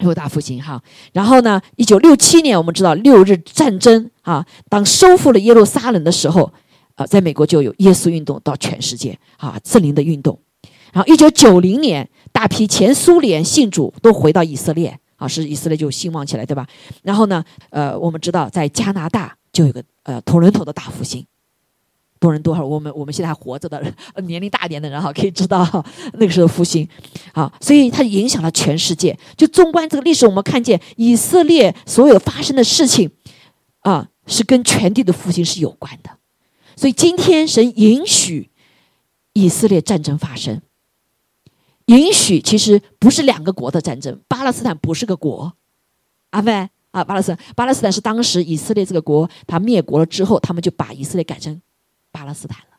[0.02, 0.80] 有大复兴哈，
[1.12, 1.60] 然后呢？
[1.76, 6.52] 一九六七年，我们知道六日战争啊，当收复了耶路撒冷的时候，
[6.94, 10.38] 啊，在美国就有耶稣运动到全世界啊，圣灵的运动。
[10.94, 16.66] 然后一九九零年，大批前苏联信主都回到以色列，啊，是以色列就兴旺起来，对吧？
[17.04, 21.26] 然后呢，呃，我们知道在加拿大就有个呃多伦多的大复兴。
[22.20, 22.66] 多伦多哈？
[22.66, 23.80] 我们我们现在还活着的
[24.24, 25.86] 年龄大一点的人哈，可以知道
[26.18, 26.88] 那个时候复兴，
[27.32, 29.16] 好，所以它影响了全世界。
[29.36, 33.12] 就纵观这个历史，我们看见以色列所有发生的事情，
[33.82, 36.10] 啊，是跟全地的复兴是有关的。
[36.76, 38.50] 所以今天神允许
[39.34, 40.60] 以色列战争发生，
[41.88, 45.54] 允许其实不是两个国的战争，巴勒斯坦不是个国，
[46.30, 51.62] 阿妹啊，巴勒斯坦，巴勒斯坦是当时以色列这个国他灭国了之后，他们就把以色列改成。
[52.12, 52.78] 巴勒斯坦了，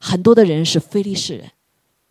[0.00, 1.50] 很多的人是非利士人，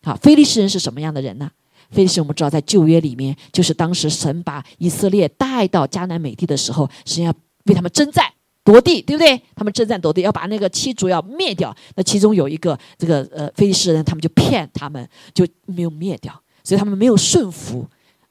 [0.03, 1.51] 好，非利士人是什么样的人呢？
[1.89, 7.33] 非利士我们知道，在旧约里面，就是当时神把以色列带到迦南美地的时候，神要
[7.65, 8.25] 为他们征战
[8.67, 9.41] 夺地，对不对？
[9.55, 11.73] 他们征战夺地，要把那个七族要灭掉。
[11.95, 16.33] 那其中有一个这个呃非利士人，他们就骗他们，就没有灭掉，
[16.65, 17.87] 所以他们没有顺服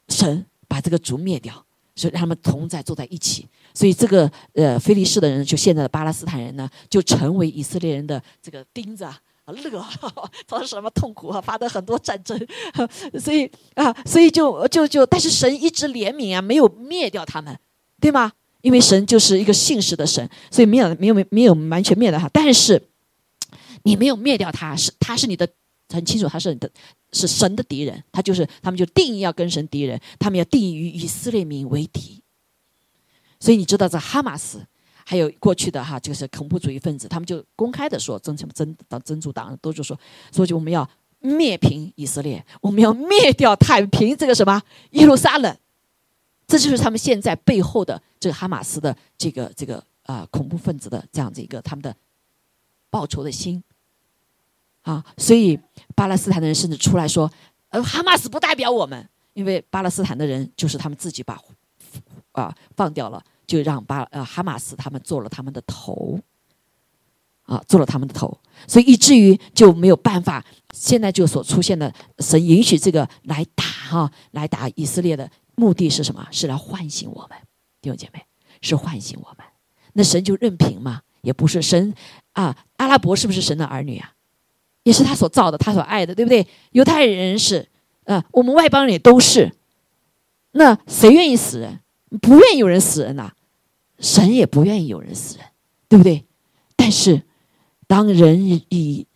[0.08, 1.64] 神，把这个族灭掉。
[1.98, 9.82] 所以让他们同在坐在一起，所以这个呃菲利士的人，就现在的巴勒斯坦人呢，就成为以色列人的这个钉子啊，乐，
[10.46, 12.38] 造成什么痛苦啊，发的很多战争，
[13.18, 17.58] 所以啊，所以就就就，但是神一直怜悯啊，没有灭掉他们，
[17.98, 18.30] 对吗？
[18.66, 22.82] 因为神就是一个信实的神，所以没有没有没有完全灭掉他，但是
[23.84, 25.48] 你没有灭掉他，是他是你的。
[25.88, 26.68] 很清楚，他是你的，
[27.12, 28.02] 是神的敌人。
[28.10, 32.20] 他就是他们就定义要跟神敌人，他们要定义与以色列民为敌。
[33.38, 34.60] 所以你知道，这哈马斯
[35.04, 39.96] 还有过去的哈，就是恐怖主义分子，他们就公开的说，真什么真党真主党都就说，
[40.34, 45.56] 说就我们要灭平以色列，我们要灭掉太平这个什么耶路撒冷。
[46.46, 51.94] 这就是他们现在背后的这个哈马斯的这个这个啊恐怖分子的这样子一个他们的
[52.90, 53.62] 报仇的心。
[54.82, 55.58] 啊，所以
[55.96, 57.28] 巴勒斯坦的人甚至出来说
[57.70, 61.36] ：“呃，哈马斯不代表我们，因为巴勒斯坦的人就是他们自己把
[62.30, 66.20] 啊放掉了，就让巴呃哈马斯他们做了他们的头，
[67.42, 70.44] 啊，做了他们的头，所以以至于就没有办法。
[70.72, 76.28] 现在就所出现的，神允许这个来打哈，来打以色列的目的是什么？
[76.30, 77.36] 是来唤醒我们
[77.80, 78.24] 弟兄姐妹，
[78.60, 79.44] 是唤醒我们。
[79.94, 81.02] 那神就任凭吗？
[81.22, 81.92] 也不是神
[82.32, 84.12] 啊，阿拉伯是不是神的儿女啊？”
[84.84, 86.46] 也是他所造的，他所爱的，对不对？
[86.70, 87.68] 犹太人是，
[88.04, 89.52] 呃，我们外邦人也都是。
[90.52, 91.80] 那谁愿意死人？
[92.22, 93.32] 不愿意有人死人呐，
[93.98, 95.46] 神也不愿意有人死人，
[95.88, 96.24] 对不对？
[96.76, 97.22] 但是，
[97.88, 99.08] 当人以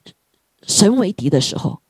[0.63, 1.81] 神为敌的时候，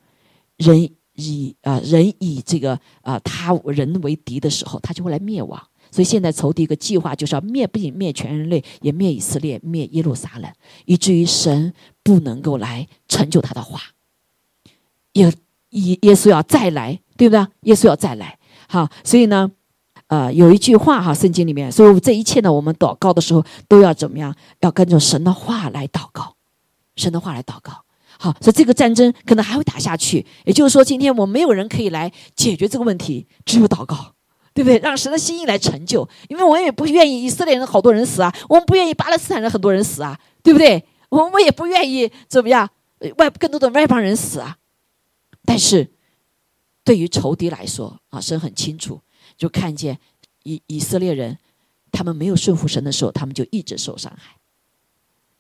[0.59, 5.63] 人以啊人以这个啊他人为敌的时候，他就会来灭亡。
[5.93, 10.49] 所以现在仇敌一个计划，就是要灭不仅灭全人类，也灭以色列，灭耶路撒冷，
[10.85, 13.81] 以至于神不能够来成就他的话。
[15.15, 15.33] 耶
[15.71, 17.45] 耶耶稣要再来，对不对？
[17.63, 19.51] 耶稣要再来，好，所以呢，
[20.07, 24.33] 呃，有一句话哈，圣经里面，所以这一切呢，我们祷告的时候都要怎么样？
[24.61, 26.37] 要跟着神的话来祷告，
[26.95, 27.85] 神的话来祷告。
[28.19, 30.27] 好，所以这个战争可能还会打下去。
[30.45, 34.15] 也就是说，今天我们没有人可以来解决这个问题，只有祷告。
[34.53, 34.81] 对不对？
[34.81, 40.85] 让神的心意来成就，因为我也不愿意以色列人好多人死啊，我们不愿意巴勒斯坦人很多人死啊，对不对？
[41.09, 42.69] 我们也不愿意怎么样
[43.17, 44.59] 外更多的外邦人死啊。
[45.45, 45.93] 但是，
[46.83, 49.01] 对于仇敌来说啊，神很清楚，
[49.37, 50.01] 就看见
[50.43, 51.39] 以以色列人
[51.93, 54.35] 他们没有顺服神的时候，他们就一直受伤害，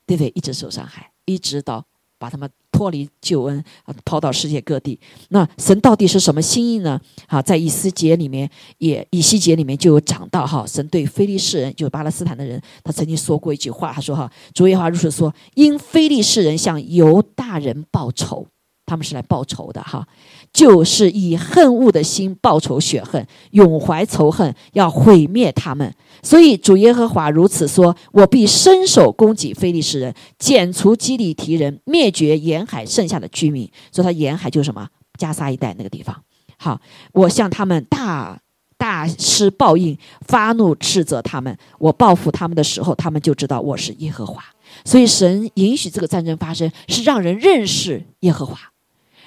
[0.06, 0.30] 对不对？
[0.36, 1.84] 一直受伤害，一直到。
[2.20, 5.00] 把他们脱离救恩啊，抛到世界各地。
[5.30, 7.00] 那神到底是什么心意呢？
[7.26, 18.46] 啊，在以斯节里面，也以西结里面就有讲到哈，神对非利士人，就是巴勒斯坦的人，他曾经说过一句话，他说哈，主耶和华如是说，因非利士人向犹大人报仇。
[18.90, 20.04] 他们是来报仇的哈，
[20.52, 25.94] 就是以恨恶的心报仇雪恨，永怀仇恨，要毁灭他们。
[26.24, 33.70] 所以主耶和华如此说：我必伸手攻击非利士人，剪除基利提人，灭绝沿海剩下的居民。
[33.94, 34.88] 说他沿海就是什么？
[35.16, 36.20] 加沙一带那个地方。
[36.58, 36.80] 好，
[37.12, 38.36] 我向他们大
[38.76, 41.56] 大施报应，发怒斥责他们。
[41.78, 44.42] 我报复他们的时候，他们就知道我是耶和华。
[44.84, 48.58] 所以神允许这个战争发生，是让人认识耶和华。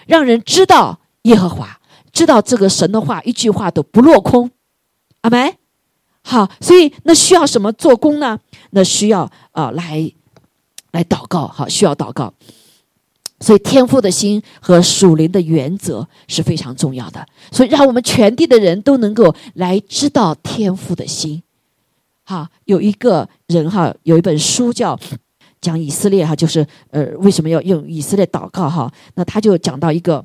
[0.07, 1.79] 让人知道耶和华，
[2.11, 4.51] 知道这个神的话，一句话都不落空。
[5.21, 5.55] 阿门。
[6.21, 8.39] 好，所以那需要什么做工呢？
[8.71, 10.11] 那需要啊，来
[10.91, 11.47] 来祷告。
[11.47, 12.33] 好，需要祷告。
[13.39, 17.25] 所以天父的心和属灵的原则是非常重要的。
[17.51, 21.43] 所以让我们全地的人都能够来知道天父的心。
[22.23, 24.99] 好，有一个人哈，有一本书叫。
[25.63, 28.91] 讲以色列哈，就是呃，为什么要用以色列祷告哈？
[29.15, 30.23] 那他就讲到一个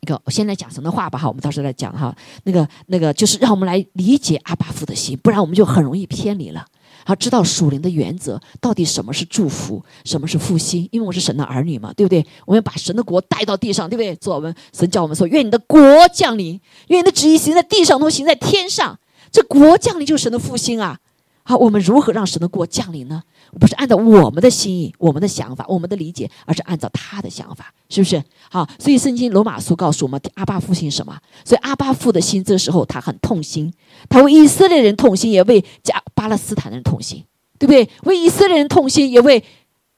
[0.00, 2.16] 一个，我先来讲神的话吧哈，我们到时候来讲哈。
[2.44, 6.64] 那个那个就是让我们来理解阿巴父的心，不然我们就很容易偏离了。
[7.04, 10.88] 好，知道属灵的原则，到底什么是祝福，什么是复兴？
[10.90, 12.26] 因为我是神的儿女嘛，对不对？
[12.46, 14.16] 我们要把神的国带到地上，对不对？
[14.16, 15.78] 做我们神叫我们说，愿你的国
[16.12, 18.98] 降临，愿你的旨意行在地上，同行在天上。
[19.30, 20.98] 这国降临就是神的复兴啊。
[21.48, 23.22] 好，我们如何让神的国降临呢？
[23.60, 28.20] 不是按照我们的心意、我们的想法、我们的理解，而是按照他的想法，是不是？
[28.50, 31.16] 好，所以圣经罗马书告诉我们，阿巴父心什么？
[31.44, 33.72] 所以阿巴父的心，这时候他很痛心，
[34.08, 37.24] 他为以色列人痛心，也为加巴勒斯坦人痛心，
[37.60, 37.88] 对不对？
[38.02, 39.44] 为以色列人痛心，也为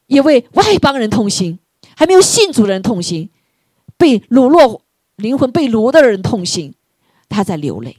[0.07, 1.59] 也为外邦人痛心，
[1.97, 3.31] 还没有信主的人痛心，
[3.97, 4.83] 被掳落
[5.17, 6.75] 灵魂被掳的人痛心，
[7.31, 7.97] 他在流泪。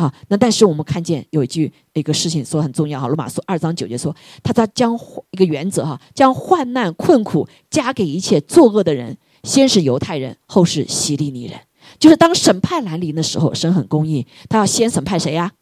[0.00, 4.98] 好，那但是我们看见有一句一个事情说很重要哈，罗马书二章九节说，他他将
[5.32, 11.60] 一个原则哈，将患难困苦加给一切作恶的人，先是犹太人，后是希利尼人。
[11.98, 15.52] 就是当审判来临的时候，神很公义，他要先审判谁呀？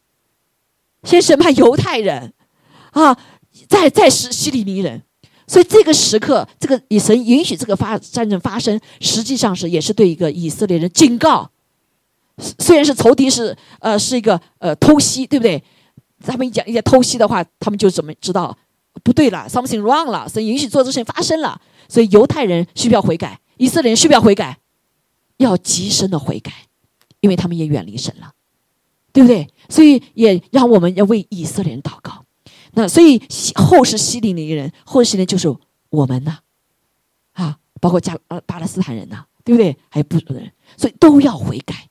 [1.03, 2.33] 先审判犹太人，
[2.91, 3.17] 啊，
[3.67, 5.03] 再再是希利尼人。
[5.47, 11.51] 所以这个时刻，这个以神允许这个发战争发生，实际上是也是对一个以色列人警告。
[12.39, 15.61] 虽然是仇敌是呃是一个呃偷袭，对不对？
[16.21, 18.57] 他们一讲一讲偷袭的话，他们就怎么知道
[19.03, 21.61] 不对了？Something wrong 了，神允许做这事情发生了。
[21.87, 23.39] 所以犹太人需不要悔改？
[23.57, 24.59] 以色列人需不要悔改？
[25.37, 26.51] 要极深的悔改，
[27.21, 28.33] 因为他们也远离神了，
[29.13, 29.47] 对不对？
[29.69, 32.25] 所以也让我们要为以色列人祷告。
[32.73, 33.21] 那所以
[33.55, 35.47] 后世西林的一个人，后世呢就是
[35.89, 36.39] 我们呢，
[37.33, 39.75] 啊，包括加呃巴勒斯坦人呢，对不对？
[39.89, 41.88] 还有不的人，所以都要悔改。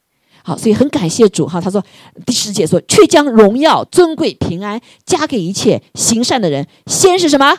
[0.49, 1.61] 好，所以很感谢主哈。
[1.61, 1.85] 他说
[2.25, 6.67] 第十节说，却将荣耀、尊贵、平安加给一切行善的人。
[6.87, 7.55] 先是什么？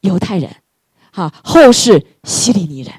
[0.00, 0.50] 犹太人，
[1.10, 2.94] 好，后是希利尼人。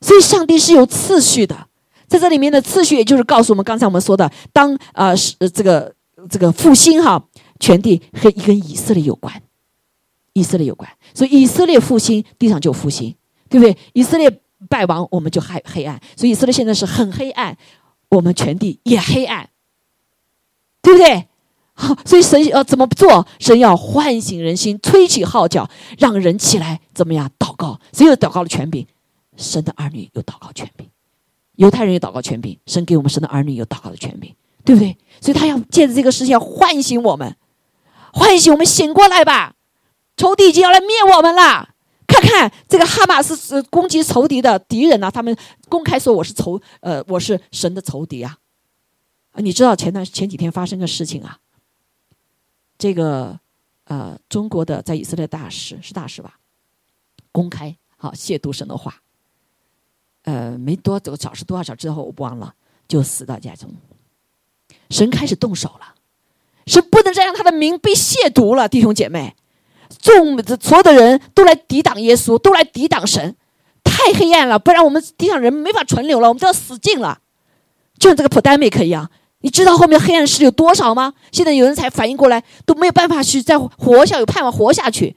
[0.00, 1.68] 所以上帝是有次序的，
[2.08, 5.94] 在这里面的次序，也就是告诉我们刚才我们说的，当啊是这个
[6.28, 7.24] 这个复兴哈，
[7.60, 9.32] 全地和跟以色列有关，
[10.32, 10.90] 以色列有关。
[11.14, 13.14] 所以以色列复兴，地上就复兴，
[13.48, 13.76] 对不对？
[13.92, 16.00] 以色列败亡，我们就黑黑暗。
[16.16, 17.56] 所以以色列现在是很黑暗。
[18.10, 19.50] 我们全地也黑暗，
[20.82, 21.28] 对不对？
[21.74, 23.26] 好， 所以神要怎么做？
[23.40, 27.80] 神要唤醒人心，吹起号角，让人起来怎么样祷告？
[27.92, 28.86] 谁有祷告的权柄？
[29.36, 30.88] 神的儿女有祷告权柄，
[31.56, 34.32] 犹太人有祷告权柄，神给我们神的儿女有祷告的权柄，
[34.64, 34.96] 对不对？
[35.20, 37.36] 所以他要借着这个事情要唤醒我们，
[38.12, 39.54] 唤醒我们醒过来吧！
[40.16, 41.70] 仇敌已经要来灭我们了。
[42.26, 45.36] 看这个哈马斯是攻击仇敌的敌人呐，他们
[45.68, 48.38] 公开说我是仇，呃，我是神的仇敌啊！
[49.36, 51.38] 你知道前段前几天发生个事情啊？
[52.78, 53.38] 这个
[53.84, 56.38] 呃，中国的在以色列大使是大使吧？
[57.32, 59.02] 公开好亵渎神的话，
[60.22, 62.54] 呃，没多久小时多少小时之后我忘了，
[62.86, 63.74] 就死到家中。
[64.90, 65.94] 神开始动手了，
[66.66, 69.34] 是不能再让他的名被亵渎了，弟兄姐妹。
[70.00, 73.34] 众所有的人都来抵挡耶稣，都来抵挡神，
[73.82, 77.18] 太黑暗了，不然我们地上人没法存留了，我们都要死尽了。
[77.98, 81.14] 就像这个普丹美克一样，你知道后面黑暗势力有多少吗？
[81.32, 85.16] 现在有人才反应过来，都没有办法去再活下，有盼望活下去。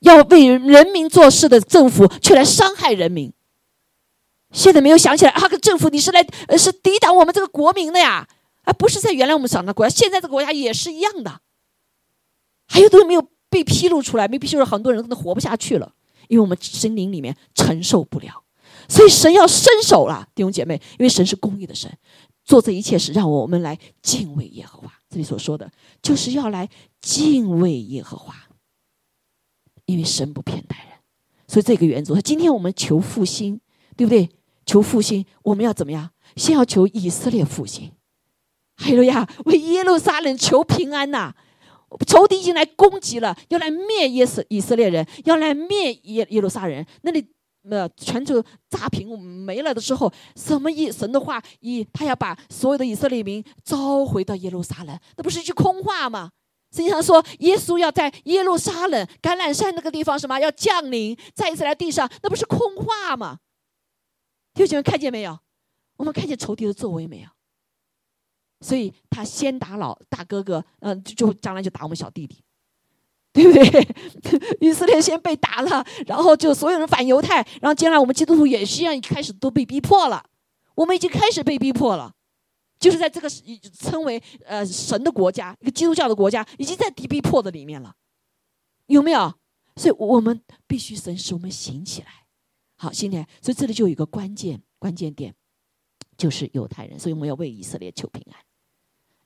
[0.00, 3.32] 要为人民做事的政府却来伤害人民，
[4.50, 5.46] 现在没有想起来啊！
[5.46, 6.26] 个政府你是来
[6.56, 8.26] 是抵挡我们这个国民的呀，
[8.64, 11.40] 而不是在原来我们想的国家，现在这个国家也是一样的。
[12.72, 15.92] 还有都没有被披露出来，没披露出来，很多人都活不下去了，
[16.28, 18.44] 因为我们心灵里面承受不了，
[18.88, 21.92] 所以神要伸手了，弟兄姐妹，因为神是公义的神，
[22.44, 24.92] 做这一切是让我们来敬畏耶和华。
[25.08, 25.68] 这里所说的
[26.00, 26.68] 就是要来
[27.00, 28.32] 敬畏耶和华，
[29.86, 30.98] 因为神不偏待人，
[31.48, 33.60] 所以这个原则，今天我们求复兴，
[33.96, 34.30] 对不对？
[34.64, 36.10] 求复兴，我们要怎么样？
[36.36, 37.90] 先要求以色列复兴，
[38.76, 41.34] 还有呀，为耶路撒冷求平安呐。
[42.06, 46.86] 仇敌已经来攻击了，要来灭耶色以色列人，要来灭耶耶路撒人。
[47.02, 47.26] 那里
[47.70, 50.90] 呃，全球炸平没了的时候，什么意？
[50.90, 56.30] 神的话，以他要把所有的以色列民召回到耶路撒冷，那不是一句空话吗？
[56.72, 63.40] 实际上说，耶稣要在耶路撒冷橄榄山那个地方什么要降临，再一次来地上，那不是空话吗？
[64.54, 65.38] 弟兄姐妹看见没有？
[65.96, 67.28] 我们看见仇敌的作为没有？
[68.60, 72.42] 所以他先打老大哥哥，嗯，就将来就打我们小弟弟，
[73.32, 73.88] 对不对？
[74.60, 80.24] 以色列先被打了，然后就所有人反犹太，然后将来我们基督徒也是一样，一开始都被逼迫了。
[80.74, 82.14] 我们已经开始被逼迫了，
[82.78, 87.94] 就是在这个称为呃神的国家，一个基督教的国家，已经在逼逼迫的里面了，
[88.86, 89.34] 有没有？
[89.76, 92.08] 所以我们必须神使我们醒起来，
[92.76, 95.34] 好，今天，所以这里就有一个关键，关键点
[96.18, 98.38] 就是犹太人，所以我们要为以色列求平安，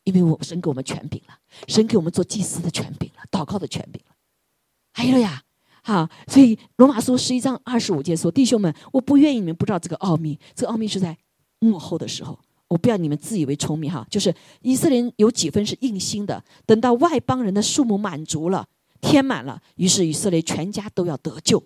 [0.05, 1.35] 因为我神给我们权柄了，
[1.67, 4.15] 神给我们做祭司的权柄了，祷告的权柄了。
[4.93, 5.43] 还有呀，
[5.83, 11.17] 好，所以罗马书十一章二十五节说：“弟兄们，我不愿意你们不知道这个奥秘，这个奥秘是在
[11.59, 12.39] 幕后的时候。”
[12.69, 18.67] 我不要你们自以为聪明哈，就是以色列有几分是硬心的，等到外邦人的数目满足了，
[19.01, 21.63] 填满了，于是以色列全家都要得救。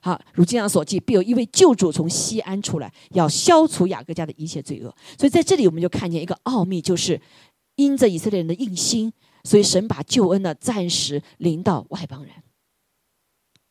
[0.00, 4.94] 好，如经上所记，必有一位救主从西安出来，要消除雅各家的一切罪恶。
[5.16, 7.18] 所以在这里我们就看见一个奥秘，就是
[7.78, 9.12] 因着以色列人的硬心，
[9.44, 12.32] 所以神把救恩呢暂时临到外邦人。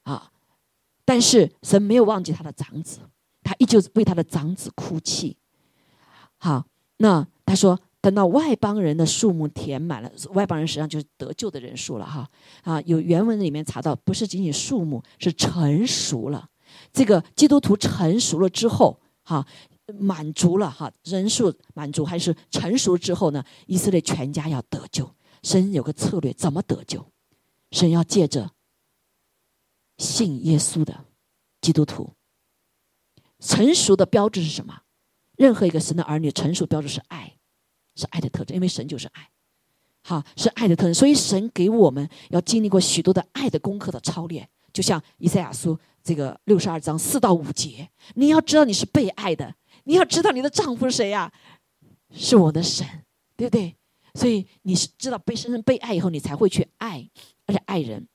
[0.03, 0.31] 啊，
[1.03, 2.99] 但是神没有忘记他的长子，
[3.43, 5.35] 他依旧为他的长子哭泣。
[6.37, 6.65] 好，
[6.97, 12.29] 那他说，等到外邦人的数目填满了，外邦人实际上就是得救的人数了哈。
[12.63, 16.49] 啊，有原文里面查到，不是仅仅数目，是成熟了。
[16.93, 19.45] 这个基督徒成熟了之后，哈，
[19.93, 23.43] 满足了哈，人数满足还是成熟之后呢？
[23.67, 27.05] 以色列全家要得救，神有个策略，怎么得救？
[27.71, 28.51] 神要借着
[29.97, 31.05] 信耶稣的
[31.61, 32.13] 基督徒，
[33.39, 34.81] 成熟的标志是什么？
[35.37, 37.37] 任何一个神的儿女成熟标志是爱，
[37.95, 39.29] 是爱的特征，因为神就是爱，
[40.03, 40.93] 好是爱的特征。
[40.93, 49.53] 所以神给我们要经历过许多的爱的功课的操练，就像以赛亚书这个六十二章四到五节，你要知道你是被爱的，
[49.87, 51.31] 你要知道你的丈夫是谁呀？
[52.13, 52.85] 是我的神，
[53.35, 53.75] 对不对？
[54.13, 57.07] 所以你是知道被深深被爱以后，你才会去爱，
[57.45, 58.07] 而且爱人。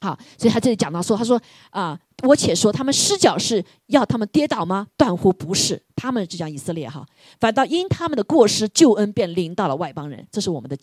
[0.00, 1.40] 好，所以他这里讲到说，他说
[1.70, 4.86] 啊，我且说他们失脚是要他们跌倒吗？
[4.96, 7.06] 断乎不是，他们就讲以色列哈，
[7.38, 10.26] 反倒因他们的过失，救恩便临到了外邦人。
[10.30, 10.76] 这是我们的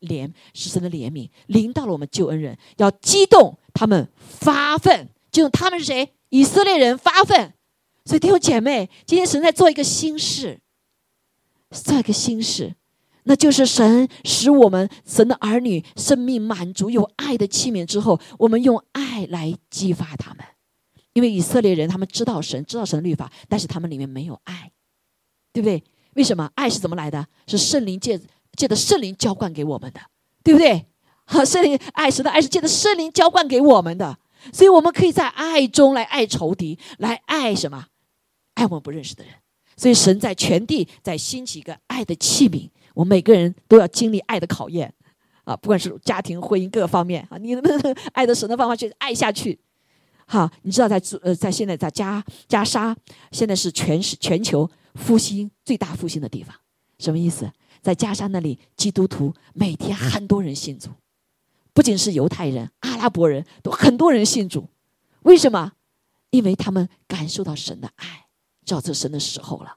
[0.00, 6.14] 怜，是神的怜悯，临到了我们救恩人，要激动他们发愤，就他们是谁？
[6.30, 7.52] 以色列人发愤。
[8.04, 10.60] 所以弟兄姐妹，今天神在做一个新事，
[11.70, 12.74] 做一个新事。
[13.24, 20.44] 那就是神使我们神的儿女生命满足有爱的器皿之后，我们用爱来激发他们。
[21.12, 24.72] 因为以色列人他们知道神，知道神的律法，但是他们里面没有爱，
[25.52, 25.84] 对不对？
[26.14, 26.50] 为什么？
[26.54, 27.26] 爱是怎么来的？
[27.46, 28.18] 是圣灵借
[28.56, 30.00] 借的圣灵浇灌给我们的，
[30.42, 30.86] 对不对？
[31.26, 34.18] 好， 圣灵爱神的爱是借的圣灵浇灌给我们的，
[34.52, 37.86] 所以我们可以在爱中来爱仇敌，来爱什么？
[38.54, 39.34] 爱我们不认识的人。
[39.76, 42.68] 所以神在全地在兴起一个爱的器皿。
[42.92, 44.92] 我们每个人都要经历爱的考验，
[45.44, 49.58] 啊，不管是家庭、婚姻各个方面啊，你能不能 爱的神的方法去爱下去？
[50.26, 52.94] 好，你知道在呃，在现在在加加沙，
[53.32, 56.54] 现在是全是全球复兴最大复兴的地方，
[56.98, 57.50] 什么意思？
[57.80, 60.90] 在加沙那里，基督徒每天很多人信主，
[61.72, 64.68] 不仅是犹太人、阿拉伯人都很多人信主，
[65.22, 65.72] 为什么？
[66.30, 68.26] 因为他们感受到神的爱，
[68.70, 69.76] 照这神的时候了。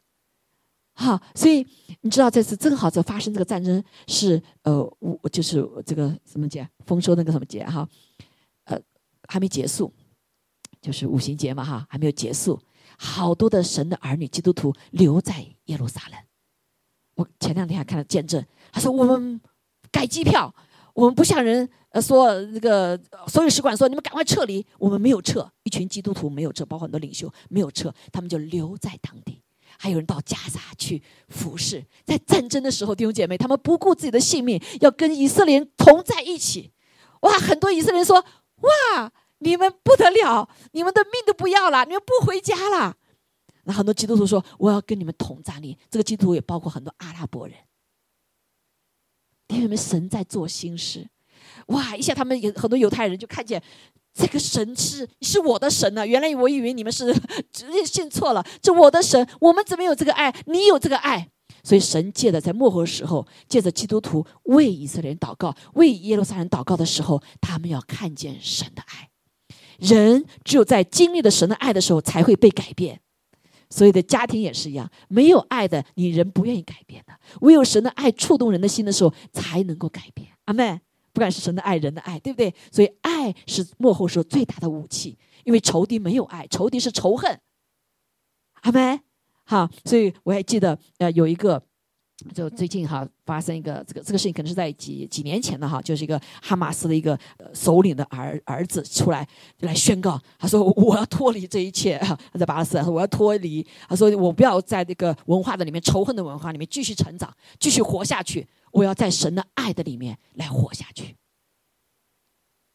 [0.96, 1.66] 好，所以
[2.02, 7.90] 你知道这次正好这发生这个战争是呃，我就是这个什么节丰收那个什么节哈，
[8.66, 8.80] 呃，
[9.28, 9.92] 还没结束，
[10.80, 12.62] 就是五行节嘛哈，还没有结束，
[12.96, 16.20] 好多的神的儿女基督徒留在耶路撒冷。
[17.16, 19.42] 我前两天还看到见证，他说我们
[19.92, 20.54] 改机票，
[20.94, 29.40] 我们不像人呃说那个所有使馆说你们赶快撤离，我们没有撤，一群基督徒没有撤，包括很多领袖没有撤，他们就留在当地。
[29.78, 36.72] 还有人到加沙去服侍，在战争的时候，弟兄姐妹，他们不顾自己的性命，要跟以色列人同在一起。
[37.22, 38.24] 哇，很多以色列人说
[38.62, 42.96] ：“哇，你们不得了，你们的命都不要了，你们不回家了。”
[43.66, 47.56] 那很多基督徒说：“我要跟你们同站立。”这个基督徒也包括很多阿拉伯人。
[49.48, 51.10] 弟兄们，神在做新事。
[51.68, 53.62] 哇，一下他们有很多犹太人就看见。
[54.14, 56.06] 这个神是是我的神呢？
[56.06, 57.12] 原来我以为你们是
[57.84, 58.46] 信错了。
[58.62, 60.32] 这我的神，我们怎么有这个爱？
[60.46, 61.28] 你有这个爱，
[61.64, 69.10] 所以神借的在末后时候，借着基督徒为以色列人祷告，为耶路撒冷祷告的时候，他们要看见神的爱。
[69.80, 73.00] 人只有在经历了神的爱的时候，才会被改变。
[73.72, 77.14] 所有的家庭也是一样，没有爱的，你人不愿意改变的。
[77.42, 80.28] 唯有神的爱触动人的心的时候，才能够改变。
[80.46, 80.80] 阿门。
[81.14, 82.54] 不管是神的爱，人的爱，对不对？
[82.72, 87.40] 所以爱是幕后时候最大的武器，因为仇敌没有爱，仇敌是仇恨。
[88.62, 89.00] 阿门。
[89.46, 91.62] 好，所以我还记得，呃，有一个，
[92.34, 97.18] 就最近哈发生一个这个这个事情，可能是在几几年前的哈，就是一个哈马斯的一个
[97.54, 99.28] 首领的儿儿子出来
[99.60, 108.48] 来宣告，他说我要脱离这一切，他在巴勒斯坦，我要脱离，他说我不要在这个文化的里面仇恨的文化里面继续成长，继续活下去。
[108.72, 111.16] 我要在神的爱的里面来活下去。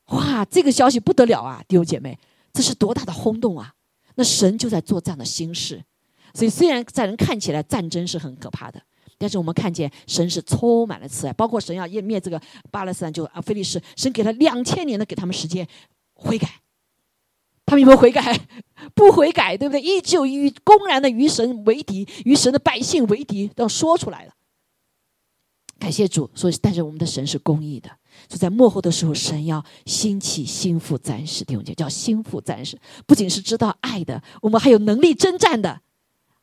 [0.07, 2.19] 哇，这个消息不得了啊，弟兄姐妹，
[2.53, 3.73] 这是多大的轰动啊！
[4.15, 5.85] 那神就在做这样的心事，
[6.35, 8.83] 所以虽然在人看起来战争是很可怕的，
[9.19, 12.41] 但是我们看见神是充满了慈爱，包括神要灭灭这个
[12.71, 15.67] 巴勒斯坦，就啊菲利士，神给了两千年的给他们时间
[16.15, 16.49] 悔改，
[17.67, 18.41] 他们有没有悔改？
[18.95, 19.83] 不悔改，对不对？
[19.83, 24.33] 依旧与公然的与神为敌，与神的百姓为敌，都说出来了。
[25.81, 27.91] 感谢主，所以但是我们的神是公义的，
[28.29, 35.81] 就在幕后的时候，神要兴起心腹战士弟兄姐叫心腹战士，不仅是知道爱的，我们还有能力征战的。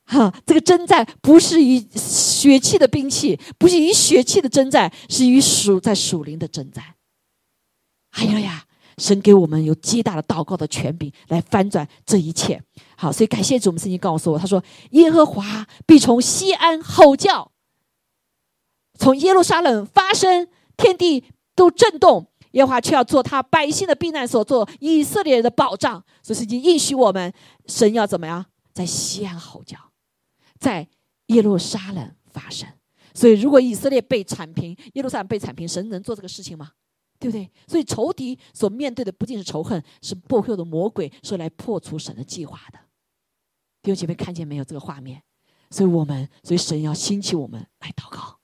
[0.06, 6.84] 哈，这个征战不是以血气的兵器，不是以血气的征战，是与属在属灵的征战。
[8.12, 8.64] 哎呀呀，
[8.98, 12.62] 神给我们有极大的祷告的权柄来翻转这一切。
[12.96, 17.50] 好，所以感谢主，我们圣经告诉我，他说：“耶和华必从西安吼叫，
[18.98, 22.30] 从耶路撒冷发声，天地都震动。
[22.52, 26.02] 耶和华却要做他百姓的避难所，做以色列的保障。
[26.22, 27.30] 所以圣经应许我们，
[27.66, 29.76] 神要怎么样，在西安吼叫。”
[30.66, 30.84] 在
[31.26, 32.68] 耶路撒冷发生，
[33.14, 36.72] 所以如果以色列被铲平，耶路撒冷被铲平，神能做这个事情吗？
[37.20, 37.48] 对不对？
[37.68, 42.80] 所以仇敌所面对的不仅是仇恨，是背后的魔鬼，是来破除神的计划的。
[43.80, 45.22] 弟兄姐妹，看见没有这个画面？
[45.70, 48.38] 所以我们，所以神要兴起我们来祷告。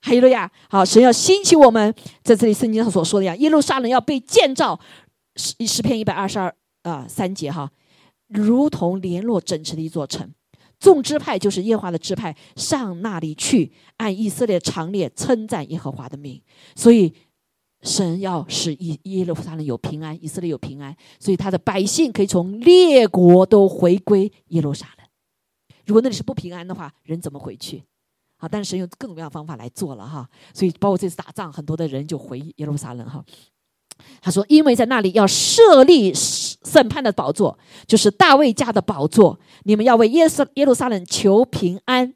[0.00, 1.94] 还有了呀，好，神要兴起我们，
[2.24, 4.80] 在这里圣经上所说的呀，耶路撒冷要被建造，
[5.36, 6.52] 诗诗篇一百二十二
[6.82, 7.70] 啊三节哈，
[8.26, 10.34] 如同联络整齐的一座城。
[10.84, 16.38] 众支派就是耶和华的支派，上那里去，按以色列常列称赞耶和华的名。
[16.76, 17.10] 所以
[17.80, 25.06] 神要使以耶路撒冷有平安，以色列有平安，所以他的百姓可以从列国都回归耶路撒冷。
[25.86, 27.82] 如果那里是不平安的话，人怎么回去？
[28.36, 30.28] 啊，但是神用各种各样的方法来做了哈。
[30.52, 33.24] 所以包括这次打仗，很多的人就回耶路撒冷哈。
[34.20, 36.12] 他说：“因为在那里要设立
[36.64, 39.38] 审判的宝座，就是大卫家的宝座。
[39.64, 42.14] 你们要为耶稣耶路撒冷求平安。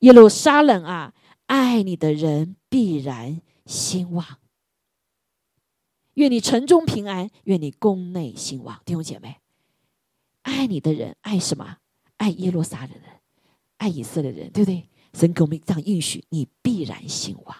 [0.00, 1.14] 耶路撒冷啊，
[1.46, 4.38] 爱你的人必然兴旺。
[6.14, 8.80] 愿你城中平安，愿你宫内兴旺。
[8.84, 9.38] 弟兄姐妹，
[10.42, 11.78] 爱你的人爱什么？
[12.18, 13.20] 爱耶路撒冷人，
[13.78, 14.88] 爱以色列人，对不对？
[15.12, 17.56] 神给我们这样应许，你必然兴旺。”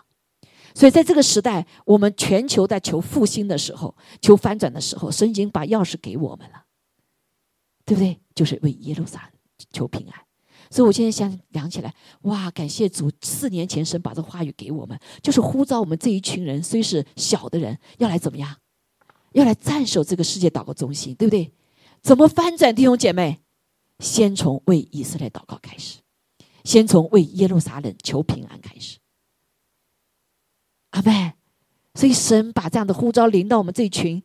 [0.75, 6.65] 所以，在这个时代，我们全球在求复兴的时候、求翻转的时候，神已经把钥匙给我们了，
[7.85, 8.21] 对不对？
[8.35, 9.31] 就是为耶路撒冷
[9.71, 10.21] 求平安。
[10.71, 13.09] 所以我现在想想起来，哇，感谢主！
[13.23, 18.57] 四年前神把这话语给我们，就是呼召我们这一群人，虽是小的人，要来怎么样？
[19.33, 21.53] 要来战守这个世界祷告中心，对不对？
[22.03, 23.41] 怎么翻转，弟兄姐妹？
[24.01, 26.01] 先从为以色列祷告开始，
[26.65, 28.99] 先从为耶路撒冷求平安开始。
[30.95, 31.33] 阿妹，
[31.95, 34.23] 所以神把这样的呼召临到我们这群，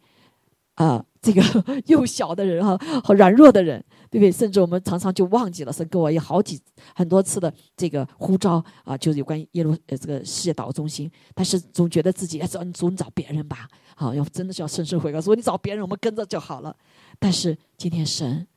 [0.75, 1.41] 啊， 这个
[1.87, 4.31] 幼小的人哈，和软弱的人，对不对？
[4.31, 6.61] 甚至我们常常就忘记了神给我有好几
[6.93, 16.75] 很多次的这个呼召啊，就是有关耶路呃这个世界祷告中心，但是总觉得自己要找你总找别人吧，好，要真的是要深深悔改，说你找别人，我们跟着就好了。
[17.17, 18.47] 但是今天神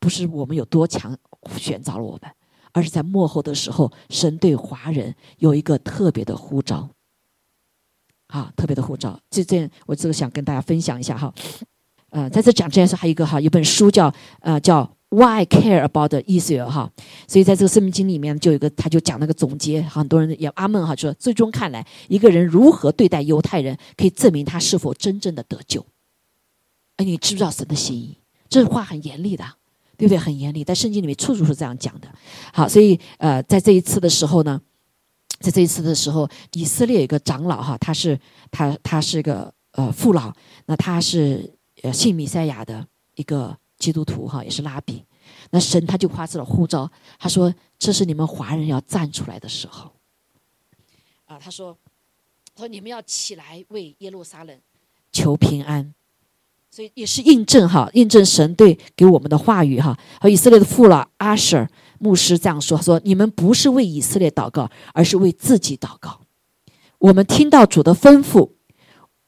[0.00, 1.16] 不是我们有多强
[1.56, 2.30] 选召了我们，
[2.72, 6.90] 而是在幕后的时候，神对华人有一个特别的呼召。
[8.30, 11.34] 啊，特别的护照，这这我这个想跟大家分享一下哈。
[12.10, 16.90] 呃，在这讲这件事，还有一个哈，一本书叫呃叫 Why Care About Israel 哈。
[17.26, 25.84] 所以在这个生命经里面，就有一个他就讲那个总结，很多人也阿门哈，说最终看来，一个人如何对待犹太人，可以证明他是否真正的得救。
[26.96, 28.16] 哎，你知不知道神的心意？
[28.48, 29.44] 这话很严厉的，
[29.96, 30.18] 对不对？
[30.18, 32.08] 很严厉，在圣经里面处处是这样讲的。
[32.52, 34.60] 好，所以呃，在这一次的时候呢。
[35.40, 38.18] 在这一次的时候，以色列有一个长老哈，他是
[38.50, 40.32] 他他是个呃父老，
[40.66, 41.50] 那他是
[41.82, 45.04] 呃信弥赛亚的一个基督徒哈，也是拉比。
[45.50, 49.90] 那神他就发出了呼召，他说：“这是你们华人要站出来的时候。”
[51.24, 51.76] 啊，他说
[52.54, 54.60] ：“他说你们要起来为耶路撒冷
[55.10, 55.94] 求平安。”
[56.70, 59.98] 所以也是印证哈，印证神对给我们的话语哈。
[60.20, 61.66] 和以色列的父老阿舍
[62.00, 66.20] 牧师这样说：“说你们不是为以色列祷告，而是为自己祷告。
[66.98, 68.50] 我们听到主的吩咐，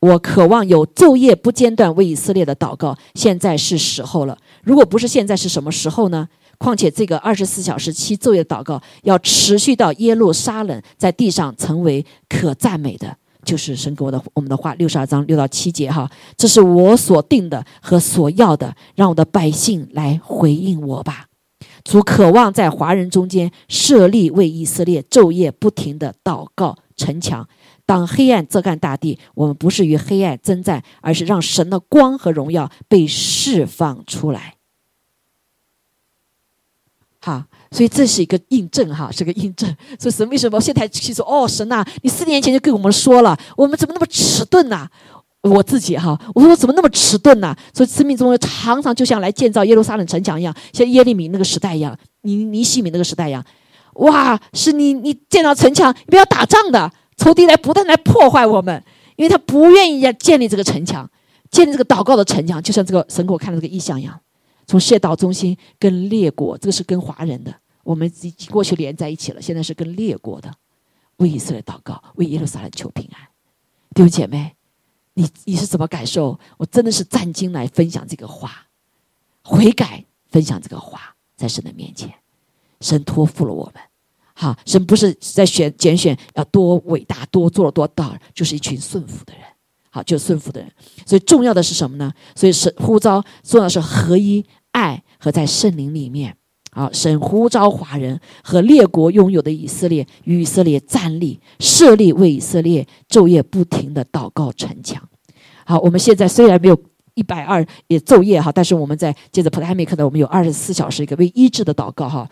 [0.01, 2.97] 我渴望有昼夜不间断为以色列的祷告。
[3.14, 4.39] 现在是时候了。
[4.64, 6.29] 如果不是现在，是什么时候呢？
[6.59, 21.27] 况且这个二十四小时七昼夜祷告要持续到耶路撒冷在地上成为可赞美的。”就是神给我的我们的话，六十二章六到七节哈，这是我所定的和所要的，让我的百姓来回应我吧。
[21.85, 27.49] 主渴望在华人中间设立为以色列昼夜不停的祷告城墙。
[27.85, 34.55] 当黑暗遮盖大地，我们不是与黑暗征战，而是让神的光和荣耀被释放出来。
[37.20, 39.76] 哈，所以这是一个印证哈，是个印证。
[39.99, 44.89] 所以神为什么现在去说哦，神呐，你四年前就跟我们说了，我们怎么那么迟钝呐？
[45.43, 47.55] 我自己哈，我说我怎么那么迟钝呢？
[47.74, 53.45] 所以生命中常常就像来建造耶路撒冷城墙一样，像耶利米那个时代一样，尼尼西米那个时代一样。
[53.95, 58.82] 哇，是你你建造城墙，你不要打仗的，仇敌来不断来破坏我们，
[59.16, 61.11] 因为他不愿意要建立这个城墙，
[61.51, 64.18] 建立这个祷告的城墙，就像这个神给我看的这个意象一样。
[64.66, 69.43] 从世界岛中心跟列国，这个是跟华人的，我们已经过去连在一起了。
[69.43, 70.51] 现在是跟列国的，
[71.16, 73.20] 为以色列祷告，为耶路撒冷求平安。
[73.93, 74.55] 弟兄姐妹，
[75.14, 76.38] 你你是怎么感受？
[76.56, 78.66] 我真的是站经来分享这个话，
[79.42, 82.12] 悔改分享这个话，在神的面前，
[82.80, 83.82] 神托付了我们。
[84.34, 89.42] 好，神不是在选拣选要多伟大、多做了多大，就是一群顺服的人。
[89.90, 90.72] 好，就是顺服的人，
[91.04, 92.10] 所以重要的是什么呢？
[92.34, 96.34] 所以是呼召，重要是合一、爱和在圣灵里面。
[96.75, 105.07] 好，神呼召华人和列国拥有的以色列与以色列站立，设立为以色列昼夜不停的祷告城墙。
[105.66, 106.83] 好，我们现在虽然没有
[107.14, 112.27] 一百二也昼夜哈，但是我们在接着普拉米克的，我们有二十四小时一个为医治的祷告哈。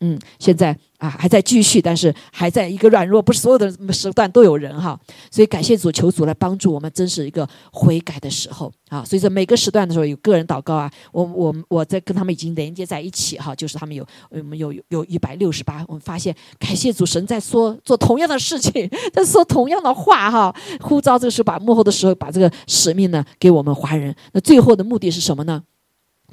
[0.00, 4.98] 嗯，现在啊还在继续，但是还在一个软弱，不是所有的时段都有人哈，
[5.30, 9.02] 所以感谢主，求主来帮助我们，真是一个悔改的时候啊。
[9.04, 25.62] 所以说每个时段的时候有个人祷告啊，我我我在跟他们已经连接在一起哈，就是他们有我们有有一百六十八，我们发现感谢主神在说做同样的事情，在说同样的话哈，呼召这个是把幕后的时候把这个使命呢给我们华人，那最后的目的是什么呢？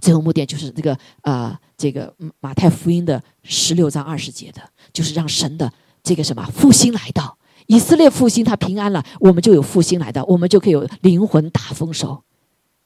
[0.01, 5.71] 最后目的就是这个啊，这个马太福音的十六章二十节的，就是让神的
[6.01, 7.37] 这个什么复兴来到
[7.67, 12.23] 以色列复兴，他平安了，我们就有复兴来到，我们就可以有灵魂大丰收。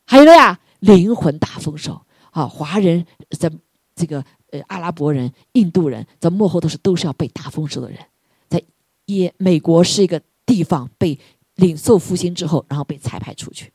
[0.06, 2.00] 还有了呀，灵魂大丰收
[2.32, 2.48] 啊！
[2.48, 3.06] 华人
[3.38, 3.52] 在
[3.96, 8.00] 这个呃阿拉伯人、印度人在幕后都是都是要被大丰收的人，
[8.48, 8.64] 在
[9.06, 11.20] 也美国是一个地方被
[11.56, 13.74] 领受复兴之后，然后被裁派出去，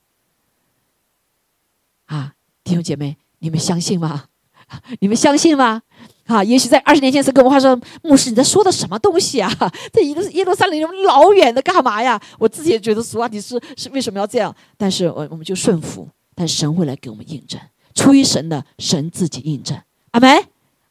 [2.64, 3.16] 弟兄姐妹。
[3.40, 4.24] 你们相信吗？
[5.00, 5.82] 你们相信吗？
[6.26, 9.50] 啊，也许在二十年前，是跟我们话说，牧师你在说的什么东西啊？
[9.92, 12.20] 这一个耶路撒冷老远的干嘛呀？
[12.38, 14.54] 我自己也觉得，俗啊你是是为什么要这样？
[14.78, 17.60] 但是我我们就顺服，但神会来给我们印证，
[17.94, 19.76] 出于神的，神自己印证。
[20.12, 20.44] 阿门。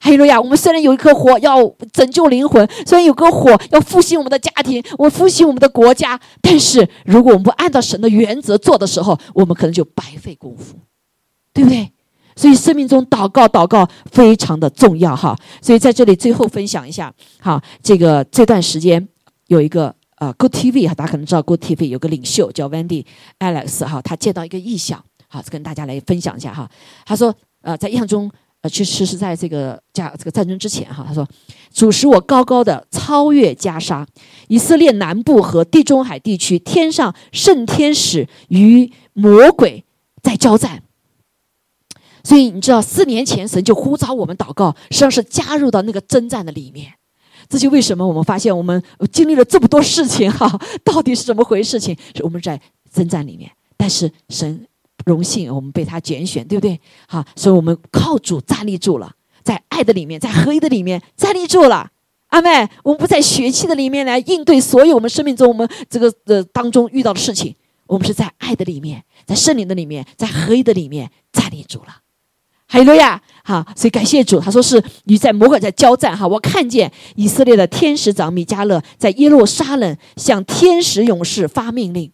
[0.04, 0.42] 哈利路亚。
[0.42, 1.64] 我们虽然有一颗火要
[1.94, 10.76] 拯救灵魂，虽然有颗火要复兴我们的家庭，我复兴我们的国家，但是如果我们不按照神的原则做的时候，我们可能就白费功夫，
[11.54, 11.92] 对不对？
[12.34, 19.06] 所以生命中祷告祷告非常的重要哈，所以在这里最后分享一下哈，这个这段时间
[19.48, 23.06] 有一个呃 Good TV 哈，大家可能知道 Good TV 有个领袖叫 Wendy
[23.38, 26.68] Alex 哈，他见到一个异象，好跟大家来分享一下哈。
[27.06, 28.32] 他说呃在异象中
[28.62, 31.28] 呃其实是在这个加这个战争之前哈，他说
[31.74, 34.08] 主使我高高的超越加沙，
[34.48, 39.84] 以色列南部和地中海地区天上圣天使与魔鬼
[40.24, 40.82] 在交战。
[42.24, 46.94] 所以你知道，四年前神就呼召我们祷告，实际上是加入到那个征战的里面。
[47.50, 50.48] 这就为什么我们发现我们经历了这么多事情哈，
[50.86, 51.80] 到底是怎么回事？
[51.80, 52.60] 情是我们在
[52.94, 54.66] 征战里面，但是神
[55.06, 56.80] 荣幸我们被他拣选，对不对？
[57.08, 59.12] 好，所以我们靠主站立住了，
[59.44, 61.90] 在爱的里面，在合一的里面站立住了。
[62.28, 67.54] 阿妹，我们不在血气的里面来应对所有我们生命中我们这个呃当中遇到的事情，
[67.88, 71.98] 我们是在爱的里面，在圣灵的里面，在合一的里面站立住了。
[72.72, 73.22] 哈利路亚！
[73.44, 74.40] 哈，所以感谢主。
[74.40, 82.10] 他说是你在魔鬼在交战哈，我看见以色列的天使长米迦勒在耶路撒冷向天使勇士发命令。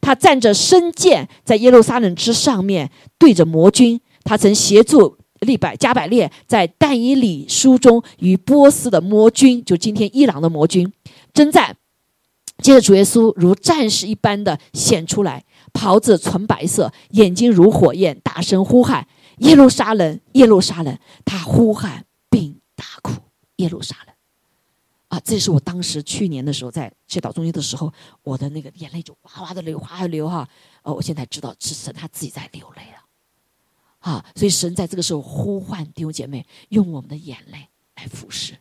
[0.00, 2.88] 他站着身剑在耶路撒冷之上面
[3.18, 4.00] 对着魔军。
[4.22, 10.92] 他曾协助利百加百列在但以里书中与波斯的魔军，就今天伊朗的魔军
[11.34, 11.76] 征战。
[12.62, 15.42] 接着主耶稣如战士一般的显出来，
[15.72, 19.08] 袍子纯白色，眼睛如火焰，大声呼喊。
[19.38, 23.12] 耶路撒冷，耶路撒冷，他呼喊并大哭。
[23.56, 24.14] 耶路撒冷，
[25.08, 30.48] 啊，这是我当时去年的时候在祈祷中心的时候，我的那个眼泪就哗哗的流，哗哗流哈。
[30.82, 32.98] 哦，我现在知道是神他自己在流泪了，
[34.00, 38.56] 啊，所以神在这个时候呼唤弟兄姐妹，用我们的眼泪来服侍。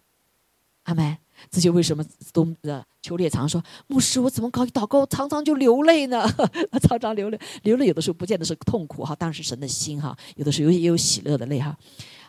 [0.84, 1.18] 阿门。
[1.52, 6.28] 这就为什么都呃邱烈常说牧师，我怎么搞祷告常常就流泪呢？
[6.82, 11.78] 常常流泪，流泪有的时候不见得是痛苦哈，当时神的心哈，有的时候也有喜乐的泪哈。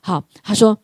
[0.02, 0.76] 好，他说，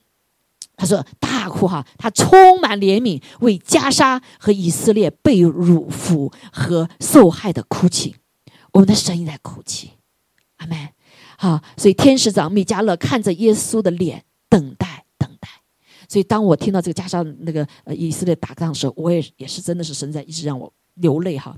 [0.76, 8.16] 他说大哭哈，他充满怜悯，为加沙和以色列被辱负和受害的哭泣。
[8.72, 9.90] 我们的声音在哭泣，
[10.56, 10.88] 阿门。
[11.36, 14.91] 好，所以天使长米迦勒看着耶稣的脸，等待。
[16.12, 21.56] 所以当我听到这个加上那个呃以色列打仗的时候，我也也是真的是神在一直让我流泪哈。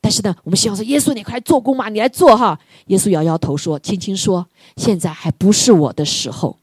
[0.00, 2.58] 但是呢，我们希望说耶稣，你快来做工嘛，你来做哈。
[2.86, 6.58] 耶稣摇摇头说，轻轻说，现在还不是我的时候，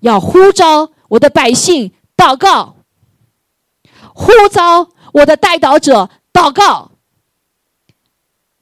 [0.00, 2.74] 要呼召我的百姓祷告，
[4.12, 6.90] 呼召我的代祷者祷告。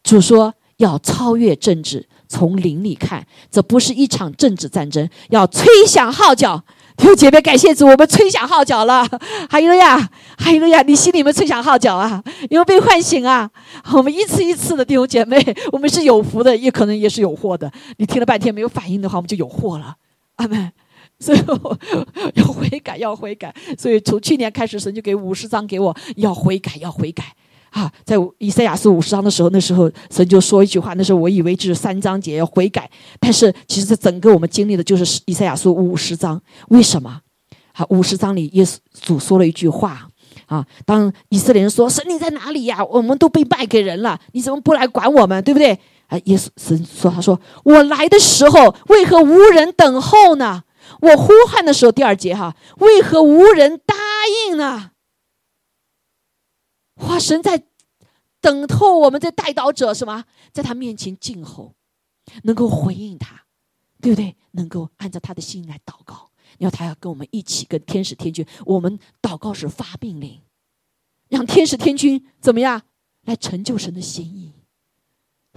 [0.02, 2.06] 主说要超越政治。
[2.28, 6.64] 从灵里看，这不是一场政治战争，要吹响号角。
[6.96, 9.06] 弟兄姐妹，感谢主，我们吹响号角了。
[9.50, 9.98] 哈利路亚，
[10.38, 10.80] 哈利路亚！
[10.82, 13.50] 你心里面吹响号角啊，因为被唤醒啊。
[13.92, 15.38] 我们一次一次的弟兄姐妹，
[15.72, 17.70] 我们是有福的，也可能也是有祸的。
[17.98, 19.96] 你听了半天没有反应的话，我们就有祸了。
[20.36, 20.72] 阿门。
[21.18, 21.38] 所以
[22.34, 23.54] 要悔改，要悔改。
[23.78, 27.24] 所以从去年开始，神就给五十章给我，要悔改，要悔改。
[27.76, 36.40] 啊，在以赛亚书五十章的时候，那时候神就说一句话，那时候我以为就是三章节要悔改，但是其实整个我们经历的就是以赛亚书五十章。
[36.68, 37.20] 为什么？
[37.74, 40.08] 好，五十章里耶稣主说了一句话
[40.46, 42.82] 啊，当以色列人说神你在哪里呀？
[42.82, 45.44] 我们都被卖给人了，你怎么不来管我们？
[45.44, 45.78] 对不对？
[46.06, 50.62] 啊，耶稣神说他说我来的时候为何无人等候呢？
[51.02, 53.94] 我呼喊的时候，第二节哈，为何无人答
[54.48, 54.92] 应呢？
[56.96, 57.18] 哇！
[57.18, 57.62] 神在
[58.40, 61.74] 等候我们这带祷者，什么，在他面前静候，
[62.44, 63.44] 能够回应他，
[64.00, 64.36] 对不对？
[64.52, 66.30] 能够按照他的心来祷告。
[66.58, 70.40] 你要他要跟我们一起，跟天使天君，我们祷告是发命令，
[71.28, 72.82] 让天使天君怎么样
[73.24, 74.52] 来成就神的心意。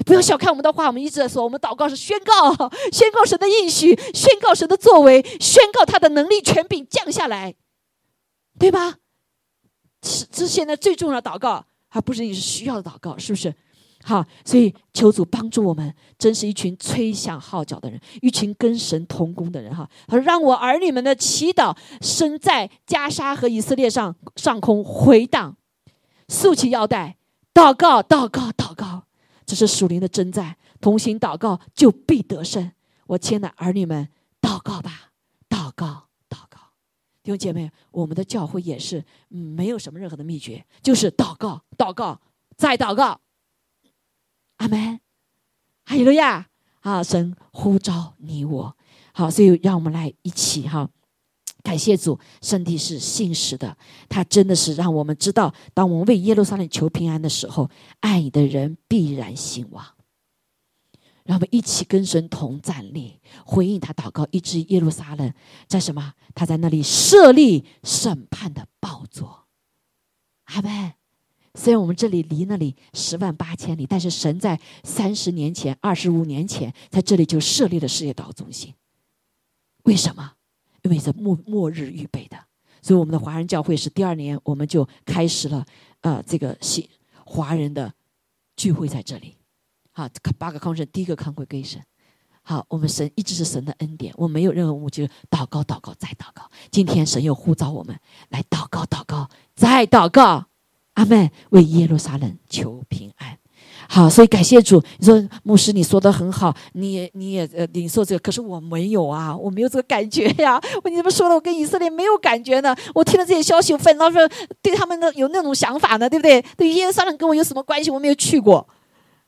[0.06, 7.56] 不要小看我们的话，我们一直在说，我们祷告是宣告，宣告神的应许，宣告神的作为，宣告他的能力权柄降下来，
[8.58, 8.98] 对吧？
[10.04, 13.54] 是，这现在最重要的祷告，还不是你需要的祷告，是不是？
[14.02, 19.76] 好，所以求主帮助我们，真是一群吹响号角的人，一群跟神同工的人。
[19.76, 25.58] 哈，他说：“让我儿女们的祈祷身在加沙和以色列上上空回荡，
[26.30, 27.18] 竖起腰带，
[27.54, 29.04] 祷告，祷告，祷告。
[29.46, 32.72] 这是属灵的征战，同心祷告就必得胜。
[33.08, 34.08] 我亲爱的儿女们，
[34.42, 35.09] 祷告吧，”
[37.38, 42.20] 弟姐妹，我们的教会也是，没有什么任何的秘诀，就是祷告，祷告，
[42.58, 43.22] 再祷告。
[44.58, 45.00] 阿门。
[45.86, 46.48] 哈利路亚！
[46.82, 48.78] 啊，神呼召你我，
[49.12, 50.88] 好，所以让我们来一起哈，
[51.64, 53.76] 感谢主，身体是信实的，
[54.08, 57.70] 他真的是让我们知道，当我们为耶路撒冷求平安的时候，
[58.02, 59.84] 爱你的人必然兴旺。
[61.30, 65.32] 让我们一起跟神同站立，回应他祷告，以至耶路撒冷
[65.68, 66.16] 在什么？
[66.34, 69.46] 他在那里设立审判的宝座。
[70.46, 70.94] 阿门。
[71.54, 78.74] 虽然我们这里离那里十万八千里，但是神在三十年前、二十五年前，在这里就设立了世界祷中心。
[79.84, 80.34] 为什么？
[80.82, 82.38] 因为是末末日预备的。
[82.82, 85.64] 所以我们的华人教会是第二年，我们就开始了
[86.02, 86.90] 呃这个新
[87.24, 87.94] 华人的
[88.56, 89.36] 聚会在这里。
[90.00, 91.82] 好，八个康神，第一个 congregation。
[92.42, 96.50] 好，我们神一直是神的恩典，我没有任何误解，祷告，祷告，再祷告。
[96.72, 97.94] 今天神又呼召我们
[98.30, 99.28] 来祷告，祷告，
[99.58, 100.46] 再祷告。
[100.94, 101.30] 阿门。
[101.50, 103.38] 为耶路撒冷求平安。
[103.90, 104.82] 好，所以感谢主。
[105.00, 110.62] 你说牧师，你说的很好，你也你也呃，领受这个，可是我没有啊，我没有这个感觉呀。
[110.86, 111.36] 你怎么说的？
[111.36, 112.74] 我跟以色列没有感觉呢？
[112.96, 114.18] 我听了这些消息，我反倒是
[114.62, 116.42] 对他们的有那种想法呢，对不对？
[116.56, 117.92] 对耶路撒冷跟我有什么关系？
[117.92, 118.66] 我没有去过。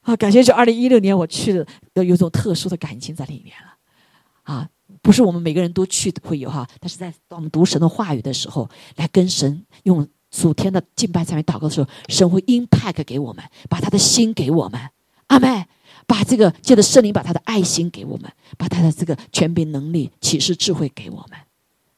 [0.01, 3.73] 啊，感谢就二零一六年我去的，有有种特殊的感情在里面了。
[4.43, 4.67] 啊，
[5.01, 14.81] 不是我们每个人都去会有哈，但是在我们读神的话语的时候，来跟神用属天的敬拜、上面、祷告的时候，神会 impact 给我们，把他的心给我们。
[15.27, 15.65] 阿妹，
[16.07, 21.37] 把这个借着圣灵把他的爱心给我们，把他的这个权柄、能力、启示、智慧给我们。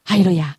[0.03, 0.57] 还有了呀，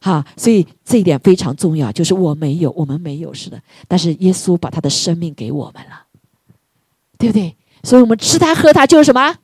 [0.00, 6.05] 哈，所以这一点非常重要，就是我没有，我们没有是的，但是耶稣把他的生命给我们了。
[7.18, 7.56] 对不对？
[7.82, 9.36] 所以我们吃它喝它就是什么？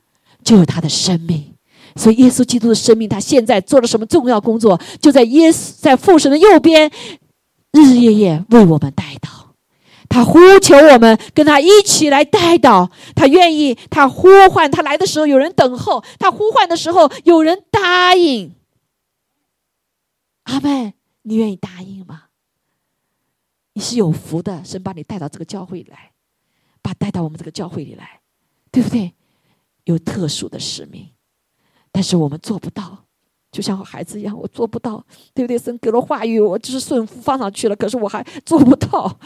[0.42, 1.54] 就是他的生命。
[1.94, 4.80] 所以耶稣基督的生命，他现在做了什么重要工作？
[5.00, 6.90] 就在耶稣在父神的右边，
[7.72, 9.28] 日日夜夜为我们带祷。
[10.08, 12.90] 他呼求我们跟他一起来带祷。
[13.14, 18.54] 他愿意，他呼唤他来的时候有人等候，他呼唤的时候有人答应。
[20.44, 20.94] 阿门！
[21.22, 22.24] 你愿意答应吗？
[23.74, 26.11] 你是有福的，神把你带到这个教会来。
[26.82, 28.20] 把带到我们这个教会里来，
[28.70, 29.14] 对不对？
[29.84, 31.08] 有特殊的使命，
[31.90, 33.06] 但是我们做不到，
[33.50, 35.04] 就像我孩子一样，我做不到，
[35.34, 35.58] 对不对？
[35.58, 39.18] 神给了话语，我只是顺服放上去了，可是我还做不到。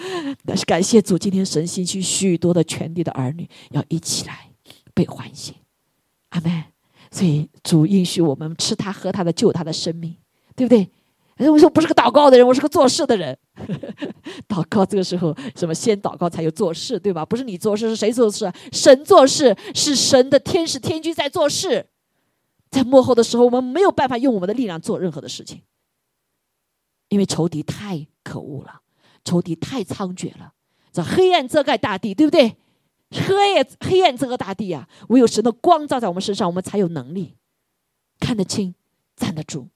[0.44, 4.50] 但是感谢主，今天神兴起许多的全地的儿女要一起来
[4.94, 5.54] 被唤醒，
[6.30, 6.64] 阿门。
[7.10, 10.16] 所以主允许我们吃他喝他的救他的生命，
[10.54, 10.90] 对不对？
[11.36, 13.38] 哎，我说不是个祷告的人，我是个做事的人。
[14.48, 17.24] 祷告这个时候，什么先祷告才有做事，对吧？
[17.24, 18.50] 不是你做事，是谁做事？
[18.72, 21.88] 神做事，是神的天使天君在做事。
[22.70, 25.62] 在幕后的时候，我们没有办法用我们的力量做任何的事情，
[27.08, 28.80] 因为仇敌太可恶了，
[29.24, 30.52] 仇敌太猖獗了。
[30.92, 32.56] 这黑暗遮盖大地，对不对？
[33.10, 34.88] 黑暗黑暗遮盖大地啊！
[35.10, 37.36] 唯有神的光照在我们身上，我们才有能力
[38.18, 38.74] 看得清、
[39.14, 39.68] 站得住。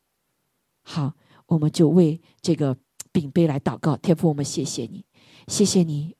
[0.82, 1.14] 好，
[1.50, 2.76] 我们就为这个
[3.10, 3.96] 饼杯来祷告。
[3.96, 5.04] 天父，我们谢谢你，
[5.48, 6.14] 谢谢你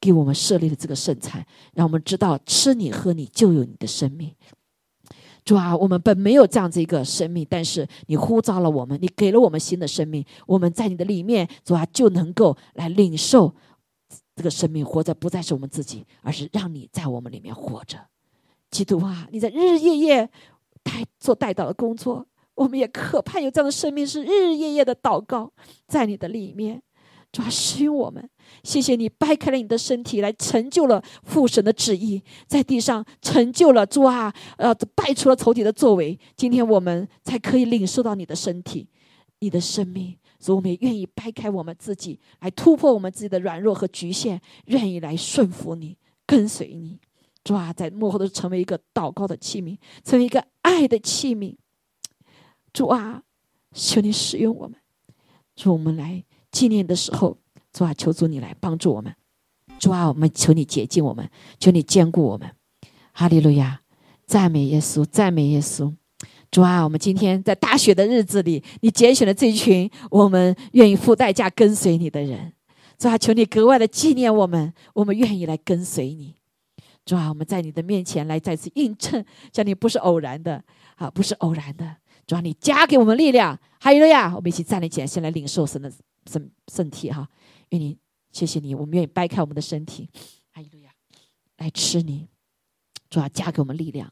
[0.00, 4.34] 给我们设立了这个圣餐，让我们知道吃你喝你就有你的生命。
[5.44, 10.24] 主啊，我们本没有这样子一个生命，但是你呼召了我们，你给了我们新的生命。
[10.46, 13.54] 我们在你的里面，主啊，就能够来领受
[14.34, 17.98] 这个生命，活着不再是我们自己，而是让你在我们里面活着。
[18.70, 20.30] 基督啊，你在日日夜夜
[20.82, 25.52] 带做带祷的工作，我们也渴盼有这样的生命，是日日夜夜的祷告
[25.86, 26.82] 在你的里面。
[27.32, 28.30] 主啊，使用我们，
[28.62, 36.16] 谢谢你掰开了你的身体，来成就了父神的旨意，在地上成就了主啊，呃，败出了仇敌的作为。
[36.36, 38.88] 今天我们才可以领受到你的身体，
[39.40, 47.00] 你的生命，所以我们也愿意掰开我们自己，来突破我们自己的软弱和局限，愿意来顺服你，跟随你。
[47.42, 51.56] 主啊，在幕后都成为一个祷告的器皿，成为一个爱的器皿。
[52.74, 53.22] 主啊，
[53.72, 54.76] 求你使用我们，
[55.56, 56.24] 主我们来。
[56.50, 57.38] 纪念的时候，
[57.72, 59.14] 主啊，求主你来帮助我们。
[59.78, 62.48] 主啊，我们求你洁净我们，求你坚固我们。
[63.12, 63.80] 哈利路亚，
[64.26, 65.92] 赞美耶稣，赞美耶稣。
[66.50, 72.52] 主啊，我们今天在大雪的日子里，你拣选了这群我们愿意付代价跟随你的人。
[72.96, 76.36] 主啊，求你格外的纪念我们，我们愿意来跟随你。
[77.04, 80.62] 主啊，我们在你的面前来再次印证，叫你不是偶然的
[80.96, 81.96] 啊，不是偶然的。
[82.26, 83.58] 主啊，你加给我们力量。
[83.80, 85.92] 哈利路亚，我们一起站立起来，先来领受神的。
[86.26, 87.28] 身身体哈，
[87.68, 87.98] 愿你
[88.32, 90.08] 谢谢你，我们愿意掰开我们的身体，
[90.52, 90.90] 哈利路亚，
[91.58, 92.26] 来吃你，
[93.10, 94.10] 主要加给我们力量，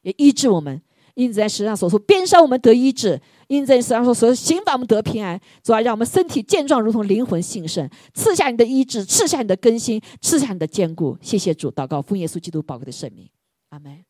[0.00, 0.80] 也医治我们。
[1.12, 5.38] 因此在石上所说，鞭伤我们得医治；因在石上所说，刑罚我们得平安。
[5.62, 7.86] 主要让我们身体健壮，如同灵魂兴盛。
[8.14, 11.18] 赐下你的医治，赐下你的更新，赐下你的坚固。
[11.20, 13.28] 谢谢主，祷告奉耶稣基督宝贵的圣名，
[13.68, 14.02] 阿门。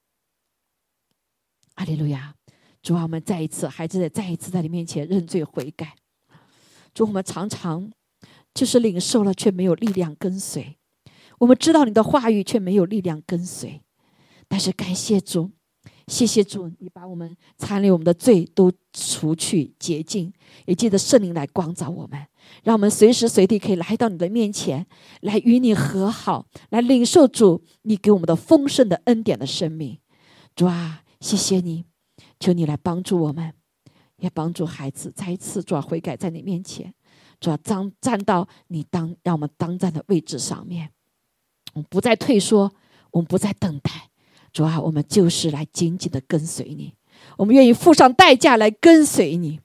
[1.75, 2.33] 阿利路亚，
[2.85, 5.95] 主啊，我们再一次，孩子再一次在你面前认罪悔改。
[6.93, 7.91] 主，我们常常
[8.53, 10.77] 就是领受了，却没有力量跟随；
[11.39, 13.81] 我们知道你的话语，却没有力量跟随。
[14.47, 15.51] 但是感谢主，
[16.09, 20.31] 谢谢主，你把我们残留我们的罪都除去洁净，
[20.67, 22.21] 也记得圣灵来光照我们，
[22.65, 24.87] 让我们随时随地可以来到你的面前，
[25.23, 29.99] 来与你和好，来领受主你给我们的丰盛的恩典的生命。
[30.55, 31.87] 主啊，谢谢你，
[32.45, 33.53] 求你来帮助我们。
[34.19, 36.95] 也帮助孩子再一次主要悔改在你面前，
[37.41, 40.89] 主要站站到你当让我们当站的位置上面，
[41.75, 42.73] 我们不再退缩，
[43.11, 43.91] 我们不再等待，
[44.53, 46.95] 主要我们就是来紧紧的跟随你，
[47.37, 49.61] 我们愿意付上代价来跟随你，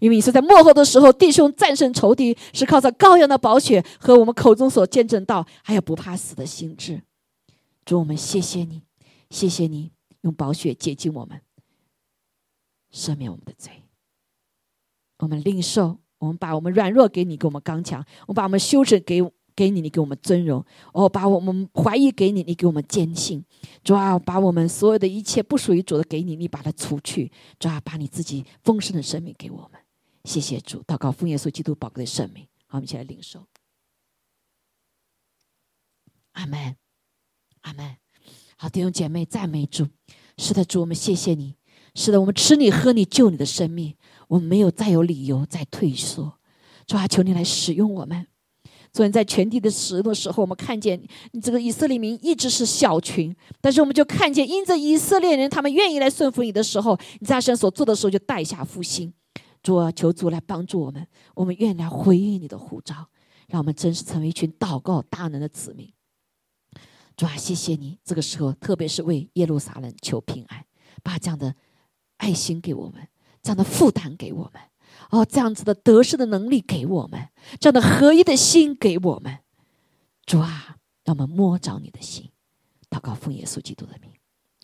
[0.00, 7.02] 因为你是在幕后的时候，弟兄战胜仇敌是靠着羔羊的宝血和我们口中所见证到，还有不怕死的心智。
[7.84, 8.82] 主，我们谢谢你，
[9.28, 11.40] 谢谢你用宝血洁净我们，
[12.92, 13.82] 赦免我们的罪。
[15.18, 19.20] 我们领受，我们把我们软弱给你，给我们刚强；我们把我们羞耻给
[19.54, 20.64] 给你，你给我们尊荣；
[20.94, 23.44] 我把我们怀疑给你，你给我们坚信。
[23.84, 27.30] 主啊，把我们所有的一切不属于主的给你，你把它除去。
[27.58, 29.80] 主啊，把你自己丰盛的生命给我们。
[30.24, 32.46] 谢谢主，祷告奉耶稣基督宝贵的生命。
[32.66, 33.46] 好，我们一起来领受。
[36.32, 36.76] 阿门，
[37.60, 37.96] 阿门。
[38.56, 39.86] 好，弟兄姐妹，赞美主。
[40.38, 41.59] 是的，主，我们谢谢你。
[42.00, 43.94] 是的，我们吃你喝你救你的生命。
[44.26, 46.32] 我们没有再有理由再退缩，
[46.86, 48.26] 主啊，求你来使用我们。
[48.90, 50.98] 昨天在全地的时的时候，我们看见
[51.32, 59.12] 你这个以色列民一直是小群，但是我们就看见，因着以色列人他们愿意来顺服你的时候，你在身所做的时候就带下复兴。
[59.62, 62.94] 主啊，求主来帮助我们，我们愿意来回应你的呼召，
[63.48, 65.92] 让我们真实成为一群祷告大能的子民。
[67.14, 70.64] 主啊，谢谢你，这个时候特别是为耶路撒冷求平安，
[71.02, 71.54] 把这样的
[72.20, 73.08] 爱心给我们。
[73.42, 74.60] 这样的负担给我们，
[75.08, 79.38] 哦，这样子的得失的能力给我们，这样的合一的心给我们，
[80.26, 82.28] 主啊，让我们摸着你的心，
[82.90, 84.10] 祷告奉耶稣基督的名，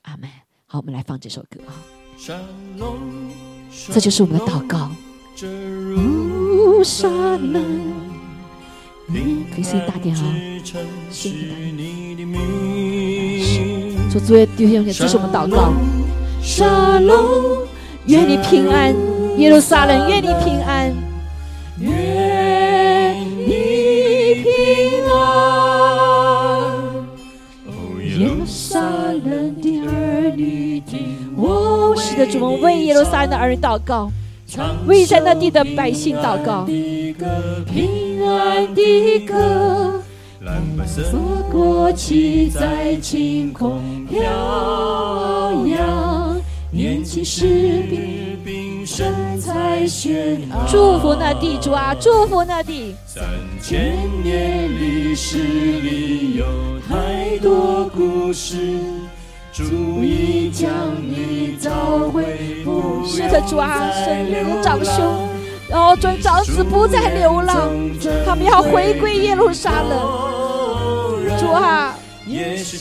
[0.03, 0.29] 阿门。
[0.67, 1.73] 好，我们来放这首歌啊，
[3.91, 4.91] 这就是我们的祷告。
[5.39, 5.47] 可
[9.59, 10.21] 以声音大点啊，
[11.11, 11.57] 声音大
[13.97, 14.11] 点。
[14.11, 15.73] 主主耶，弟兄姐妹，这是我们祷告。
[16.47, 17.67] 沙龙。
[18.07, 18.95] 愿你平安，
[19.37, 20.95] 耶路撒冷，愿你平安。
[21.81, 25.13] 愿你平安。
[27.67, 34.09] 哦，耶路撒冷的儿女听我是的，主，我们为耶路撒冷的儿女祷告，
[34.87, 36.65] 为在那地的百姓祷告。
[36.65, 40.01] 平安的歌，
[40.43, 41.03] 蓝白色
[41.51, 44.23] 国旗在晴空飘
[45.67, 46.06] 扬，
[47.17, 47.47] 年轻士
[48.45, 50.57] 兵身材炫耀。
[50.69, 52.95] 祝福那地主啊，祝福那地。
[53.07, 53.25] 三
[53.63, 56.45] 千年历史里有
[56.87, 58.59] 太多故事。
[59.51, 59.65] 主
[60.05, 60.69] 已将
[61.01, 61.71] 你召
[62.13, 62.63] 回，
[63.09, 65.03] 是的，主啊，圣灵的长兄，
[65.71, 67.71] 然后准长子不再流浪，
[68.27, 69.99] 他们要回归耶路撒冷。
[71.41, 71.95] 主啊，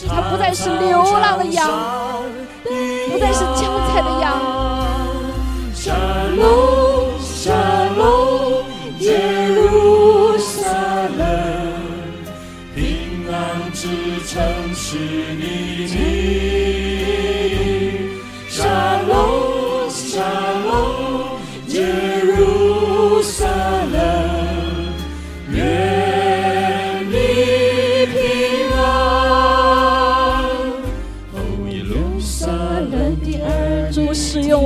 [0.10, 1.70] 他不再是流浪的羊，
[3.16, 4.26] 不再是将宰的羊。
[5.74, 5.94] 沙
[6.36, 7.54] 龙，沙
[7.96, 8.66] 龙，
[9.00, 10.68] 耶路撒
[11.18, 11.26] 冷，
[12.76, 13.88] 平安之
[14.28, 14.36] 城
[14.76, 15.88] 是你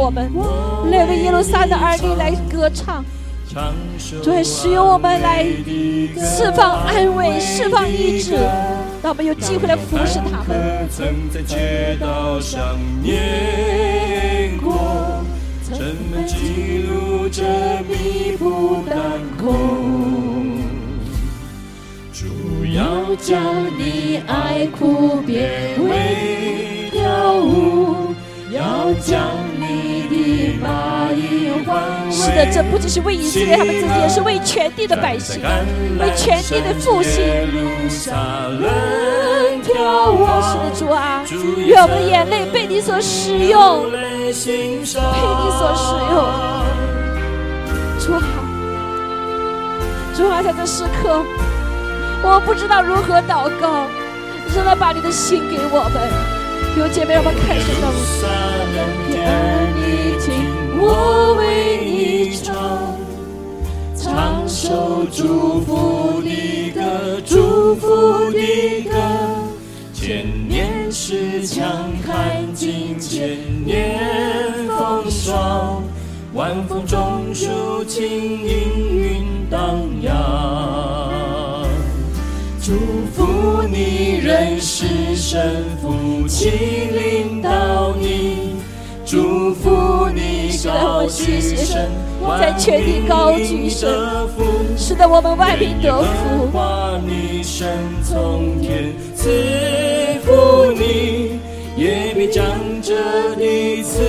[0.09, 0.27] 我们，
[0.89, 3.05] 来为耶路撒冷的儿女来歌唱。
[4.23, 5.45] 主也使用我们来
[6.17, 8.33] 释放安慰，释放医治。
[9.03, 10.89] 让我们有机会来服侍他们。
[10.89, 15.23] 曾在街道上念过，
[15.63, 15.77] 城
[16.11, 17.43] 门记录着
[17.87, 18.97] 弥补弹
[19.37, 20.57] 孔。
[22.11, 22.25] 主
[22.65, 23.37] 要将
[23.77, 28.15] 你爱哭变为跳舞，
[28.51, 29.21] 要将
[29.58, 29.58] 你
[32.11, 35.41] 是的，这不只是为以色列他们自己，也是为全地的百姓，
[35.99, 37.23] 为全地的复兴。
[37.89, 38.15] 是的，
[40.75, 41.23] 主啊，
[41.57, 44.93] 愿我们的眼泪被你所使用，被你所
[45.75, 46.13] 使用。
[47.99, 48.21] 主啊，
[50.15, 51.23] 主啊，在这时刻，
[52.23, 53.87] 我不知道如何祷告，
[54.51, 56.38] 只能把你的心给我们。
[56.77, 57.89] 有姐妹，我们开始祷告。
[60.81, 61.43] 我为
[61.83, 62.95] 你唱，
[63.95, 68.39] 唱首祝福的歌，祝福的
[68.89, 68.95] 歌。
[69.93, 73.99] 千年时强看尽千年
[74.67, 75.83] 风霜，
[76.33, 79.59] 晚风中抒情，阴云荡
[80.01, 80.58] 漾。
[83.39, 86.49] 祝福你，人世神福气
[86.91, 88.57] 临到你。
[89.05, 91.89] 祝福你，高举神，
[92.37, 93.89] 在全地高举神，
[94.77, 96.49] 使得我们万民得福。
[100.25, 101.39] 祝你，
[101.77, 102.45] 也必将
[102.81, 102.93] 这
[103.35, 104.03] 的赐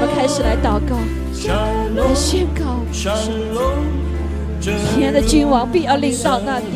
[0.00, 0.94] 我们开始来祷告，
[1.96, 2.86] 来宣告：
[4.94, 6.66] 天的君王必要领到那里，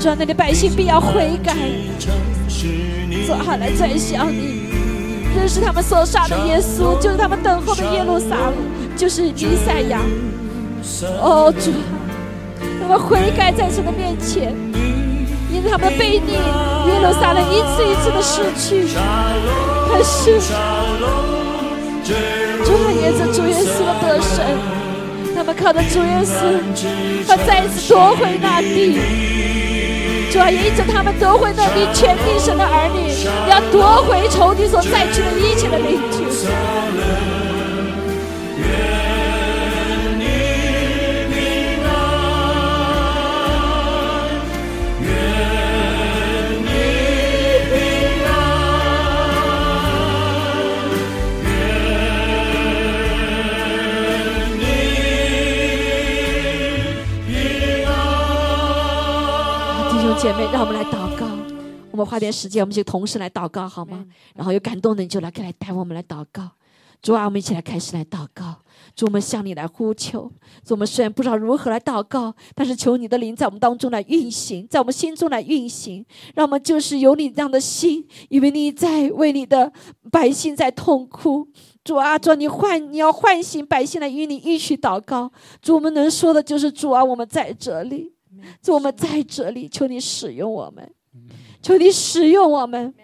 [0.00, 1.54] 主啊，那里百姓必要悔改，
[3.24, 4.72] 做好来转向你，
[5.36, 8.54] 认识他们所杀的耶稣，就是他们等候的耶路撒冷，
[8.96, 10.00] 就是弥赛亚。
[11.22, 11.94] 哦，主啊，
[12.82, 14.52] 他们悔改在神的面前，
[15.52, 18.84] 因为他们的背逆，耶路撒冷一次一次的失去，
[19.88, 20.40] 可是。
[22.04, 24.44] 主啊，耶稣，主耶稣的得胜，
[25.34, 26.34] 他们靠着主耶稣，
[27.26, 28.98] 他再一次夺回那地。
[30.32, 33.12] 主啊，因着他们夺回那地，全地神的儿女
[33.50, 36.24] 要夺回仇敌所占据的一切的领土。
[62.10, 64.04] 花点时间，我们就同时来祷告，好吗？
[64.34, 66.50] 然后有感动的你就来来带我们来祷告。
[67.00, 68.56] 主啊，我们一起来开始来祷告。
[68.96, 70.30] 主，我们向你来呼求。
[70.64, 76.04] 主，我们虽然不知道如何来祷告，但是求你的灵在我们当中来运行，在我们心中来运行，
[76.34, 79.72] 让我们就是有你这样的心，因为你在为你的
[80.10, 81.46] 百姓在痛哭。
[81.84, 85.30] 主啊，主，你唤你要唤醒百姓来与你一起祷告。
[85.62, 88.12] 主，我们能说的就是主啊，我们在这里。
[88.60, 90.92] 主，我们在这里，求你使用我们，
[91.62, 92.94] 求你使用我们。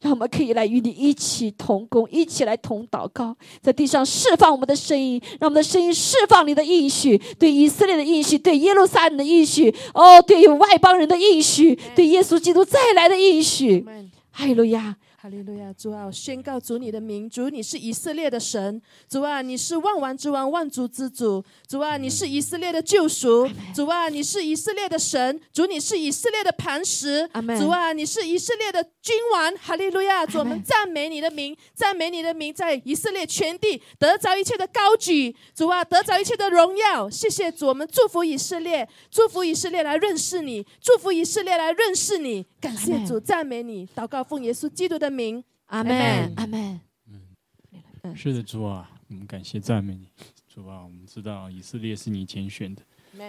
[0.00, 13.82] 让我们可以来与你一起同工，一起来同祷告，在地上释放我们的声音，让我们的声音释放你的应许，对以色列的应许，对耶路撒冷的应许，哦，对外邦人的应许，对耶稣基督再来的应许。
[14.30, 14.94] 哈利路亚。
[15.24, 15.72] 哈利路亚！
[15.72, 27.26] 主啊，宣告主你的名，主你是以色列的神，主啊，你是万王之王，万族之主，主啊，你是以色列的救赎，主啊，你是以色列的神，主你是以色列的磐石，
[27.58, 29.56] 主啊，你是以色列的君王。
[29.56, 30.26] 哈利路亚！
[30.26, 37.08] 主我们赞美你的名，赞美你的名，在以色列全地得着一切的高举，主啊，得着一切的荣耀。
[37.08, 42.44] 谢谢主，我们祝福以色列，祝福以色列来认识你，祝福以色列来认识你。
[42.60, 45.13] 感谢主，赞美你，祷告奉耶稣基督的。
[45.14, 45.42] 名。
[45.66, 46.80] 阿门阿门。
[47.06, 50.08] 嗯，是的，主啊，我们感谢赞美你，
[50.46, 52.82] 主啊，我们知道以色列是你拣选的，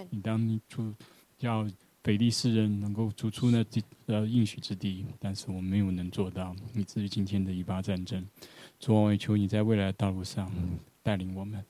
[0.09, 0.93] 你当你出
[1.39, 1.65] 要
[2.01, 8.25] 北地世人能够逐出那地呃应许之地，但是我们没有能做到，以至于今天的以巴战争。
[8.79, 10.51] 主啊，我也求你在未来的道路上
[11.01, 11.63] 带领我们。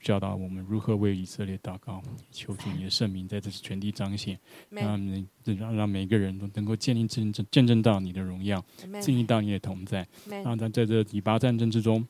[0.00, 4.38] 教导我们如何为以色列祷告，求主你的圣名在这全地彰显，
[4.70, 8.64] 让让让每个人都能够建立见证见证到你的荣耀，
[9.00, 12.06] 经历到你的同在，让在在这以巴战争之中，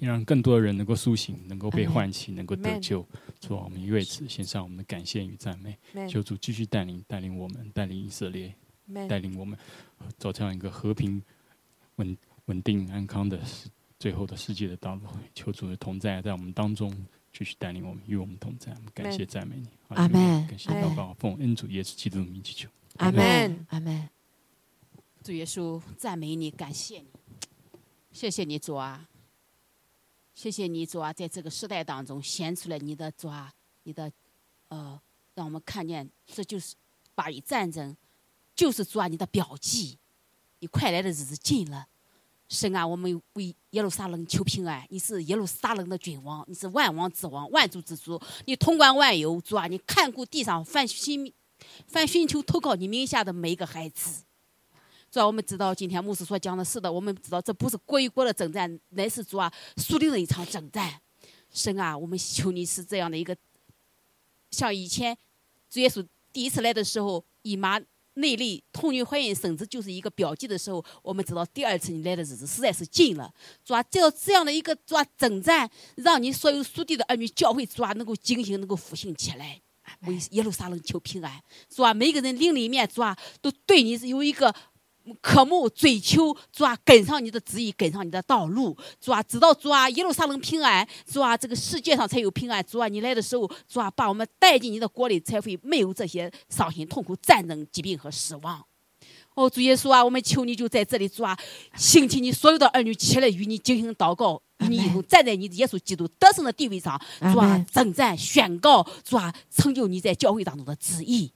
[0.00, 3.06] 让更多的人能够苏醒，能够被唤起，能够得救。
[3.40, 5.78] 主啊，我们为此献上我们的感谢与赞美。
[6.08, 8.52] 求主继续带领带领我们，带领以色列，
[9.08, 9.56] 带领我们
[10.18, 11.22] 走向一个和平、
[11.96, 13.40] 稳稳定、安康的。
[14.06, 16.88] 最后的世界的道路，求主的同在在我们当中
[17.32, 18.72] 继续带领我们，与我们同在。
[18.94, 20.46] 感谢赞美你，阿门。
[20.46, 24.08] 感谢祷告，奉恩主耶稣基督的名祈求，阿门，阿门。
[25.24, 27.08] 主耶稣，赞美你，感谢你，
[28.12, 29.08] 谢谢你主啊，
[30.36, 33.52] 谢谢你主啊，在这个时代当中显出来你的主啊，
[33.82, 34.12] 你的
[34.68, 35.00] 呃，
[35.34, 36.76] 让我们看见这就是
[37.16, 37.96] 巴以战争，
[38.54, 39.98] 就是主啊你的标记，
[40.60, 41.88] 你快来的日子近了。
[42.48, 44.86] 神啊，我们为耶路撒冷求平安。
[44.88, 48.20] 你是耶路撒冷的君王，你是万王之王，万主之主。
[48.44, 51.32] 你统管万有，主啊，你看顾地上凡寻
[51.88, 54.22] 凡寻求投靠你名下的每一个孩子。
[55.10, 61.00] 主啊，我们知道今天牧师所讲的是的，我们知道这不是国与国的征战，乃是主啊属灵的一场征战。
[61.50, 63.36] 神啊，我们求你是这样的一个，
[64.52, 65.16] 像以前
[65.68, 67.80] 主耶稣第一次来的时候，以马。
[68.16, 73.32] 内力痛觉怀孕生子就是一个标记的时候，我们知道第二次你来的日子实在是近了。
[73.64, 79.60] 抓这这样的一个抓征战，让你所有属地的儿女教会抓能够警醒，能够复兴起来，
[80.02, 81.42] 为耶路撒冷求平安。
[81.68, 84.54] 抓每个人灵里面抓都对你是有一个。
[85.20, 98.64] 渴慕追求主啊，跟上你的旨意，跟上你的道路，主啊，知道主啊，一路上能平安，主啊，这个世界上才有平安，主啊，你来的时候，主啊，把我们带进你的国里，才会没有这些伤心、痛苦、战争、疾病和死亡。
[99.34, 101.36] 哦，主耶稣啊，我们求你就在这里，主啊，
[101.76, 106.98] 兴起你所有的儿女起来与你进行祷告，与你一同站在你的耶稣基督得胜的地位上，
[107.32, 111.30] 主啊，征战宣告，主啊，成就你在教会当中的旨意。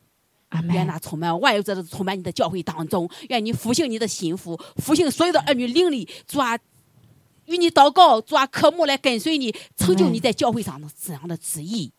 [0.72, 6.58] 愿那充满万有者的充满你的教会当中，愿你复兴你的心腹，复兴所有的儿女灵力，抓
[7.46, 11.92] 与你祷告，抓科目来跟随你，成就你在教会上的这样的旨意。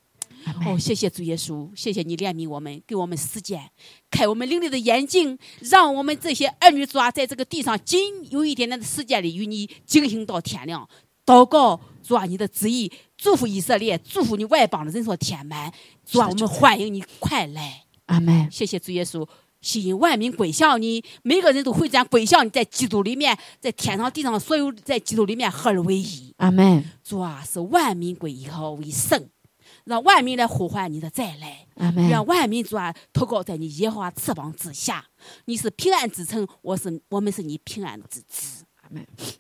[0.66, 3.70] 哦，谢谢主耶稣，谢谢你怜悯我们，给我们时间，
[4.10, 10.90] 开我们灵力的眼睛，让我们这些儿女抓在这个地上仅有一点点的时间里，与你进行到天亮。
[11.24, 15.72] 祷告，抓你的旨意，祝福以色列，祝福你外邦的人所填满。
[16.04, 17.84] 抓我们欢迎你快来。
[18.12, 18.52] 阿门！
[18.52, 19.26] 谢谢主耶稣，
[19.62, 26.34] 吸引万民归向你，每个人都会这样归向你，在基督里面，在天上地上所有在基督里面合而为一。
[26.38, 26.84] 阿门！
[27.02, 29.30] 主啊，是万民归以后为圣，
[29.86, 31.66] 让万民来呼唤你的再来。
[31.76, 32.10] 阿门！
[32.10, 35.06] 让万民主啊，投靠在你耶和华翅膀之下。
[35.46, 38.66] 你是平安之城，我是我们是你平安之子。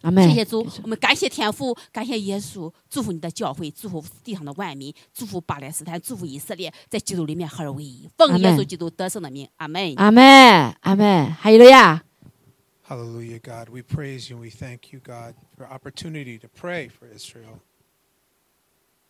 [0.02, 0.28] 阿门！
[0.28, 10.22] 谢谢主，我们感谢天父，感谢耶稣，祝福你的教会，祝福地上的万民，祝福巴勒斯坦，祝福以色列，在基督里面合而为一，奉耶稣基督得胜的名，阿门，阿门，
[10.80, 12.02] 阿门，哈利路亚。
[12.88, 13.68] Hallelujah, God.
[13.68, 17.60] We praise you and we thank you, God, for opportunity to pray for Israel.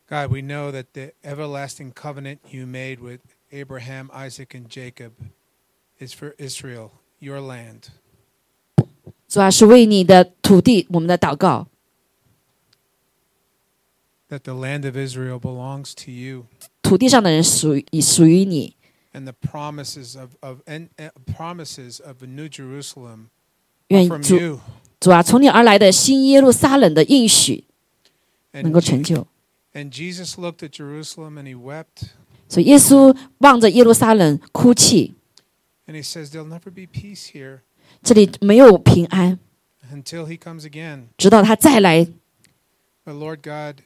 [0.08, 3.20] God, we know that the everlasting covenant you made with
[3.52, 5.12] Abraham, Isaac, and Jacob
[5.98, 7.90] is for Israel, your land.
[9.30, 11.68] 主啊，是为你的土地，我们的祷告。
[14.28, 16.46] That the land of Israel belongs to you,
[16.82, 18.74] 土地上的人属于属于你，
[19.12, 23.26] and the promises of, of and, uh, promises of the New Jerusalem
[23.88, 24.60] 愿 from 主 you.
[24.98, 27.64] 主啊，从你而来的新耶路撒冷的应许
[28.52, 29.26] 能够 And, 成 Je- 就。
[29.74, 32.08] and Jesus looked at Jerusalem and he wept,
[32.48, 35.14] 所以耶稣望着耶路撒冷哭泣，
[35.86, 37.60] and he says, "There'll never be peace here
[38.03, 39.39] 这里没有平安
[39.93, 42.07] ，until he comes again." 直到他再来。
[43.05, 43.81] But Lord God,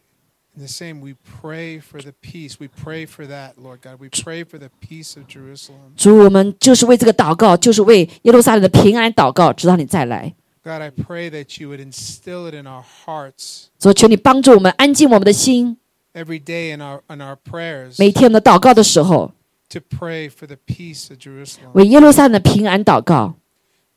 [0.56, 2.56] in the same, we pray for the peace.
[2.60, 4.00] We pray for that, Lord God.
[4.00, 5.96] We pray for the peace of Jerusalem.
[5.98, 10.34] 主，我们就是为这个祷告，就是为耶路撒冷的平安祷告，直到你再来。
[10.64, 15.78] God, I pray that you would instill it in our hearts 主，求你帮助我们安静我们的心
[16.14, 19.32] ，every day in our in our prayers 每天我们的祷告的时候
[19.70, 21.70] ，to pray for the peace of Jerusalem.
[21.74, 23.36] 为耶路撒冷的平安祷告，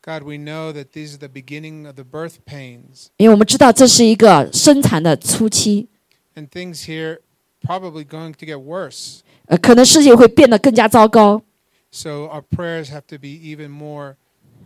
[0.02, 5.88] God, we know that these are the beginning of the birth pains, 因为我们知道这是一个生产的初期，
[6.34, 7.20] and things here
[7.62, 9.20] probably going to get worse.
[9.46, 11.42] 呃，可能事情会变得更加糟糕，
[11.90, 14.16] So our prayers have to be even more,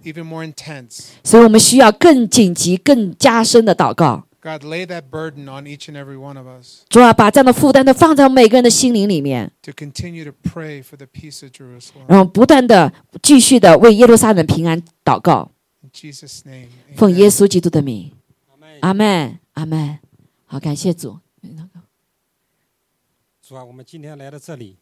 [0.02, 1.10] even more intense.
[1.22, 4.24] 所以我们需要更紧急、更加深的祷告。
[4.43, 10.83] God, lay that burden on each and every one of us 主啊，把这样的负担都放在我们每个人的心灵里面，to continue to pray
[10.83, 12.03] for the peace of Jerusalem.
[12.09, 12.91] 然后不断的
[13.21, 15.49] 继续的为耶路撒冷平安祷告
[15.81, 16.67] ，In Jesus' name.
[16.97, 18.11] 奉耶稣基督的名，
[18.81, 19.99] 阿门，阿门。
[20.45, 21.17] 好，感谢主。
[23.41, 24.77] 主啊，我们今天来到这里，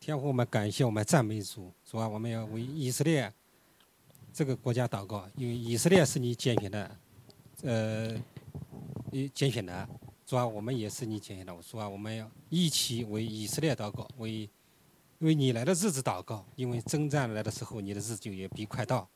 [0.00, 1.72] 天父，我们感谢我们赞美主。
[1.88, 3.32] 主啊，我们要为以色列
[4.34, 6.90] 这个国家祷告，因为以色列是你拣选的，
[7.62, 8.14] 呃，
[9.12, 9.88] 你拣选的。
[10.24, 11.54] 主啊，我们也是你拣选的。
[11.54, 14.48] 我说啊，我们要一起为以色列祷告，为
[15.18, 19.06] 为你来的日子祷告，因为征战来的时候，你的日子就也必快到。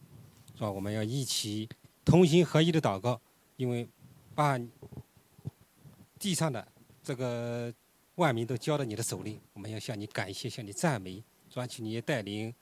[0.55, 0.71] 是吧？
[0.71, 1.67] 我们要一起
[2.05, 3.19] 同心合一的祷告，
[3.57, 3.89] 因为
[4.35, 4.61] 把
[6.19, 6.67] 地上的
[7.03, 7.73] 这个
[8.17, 12.53] 万民都交到你的手里，我们要向你感谢，向你赞美，抓取你也带领，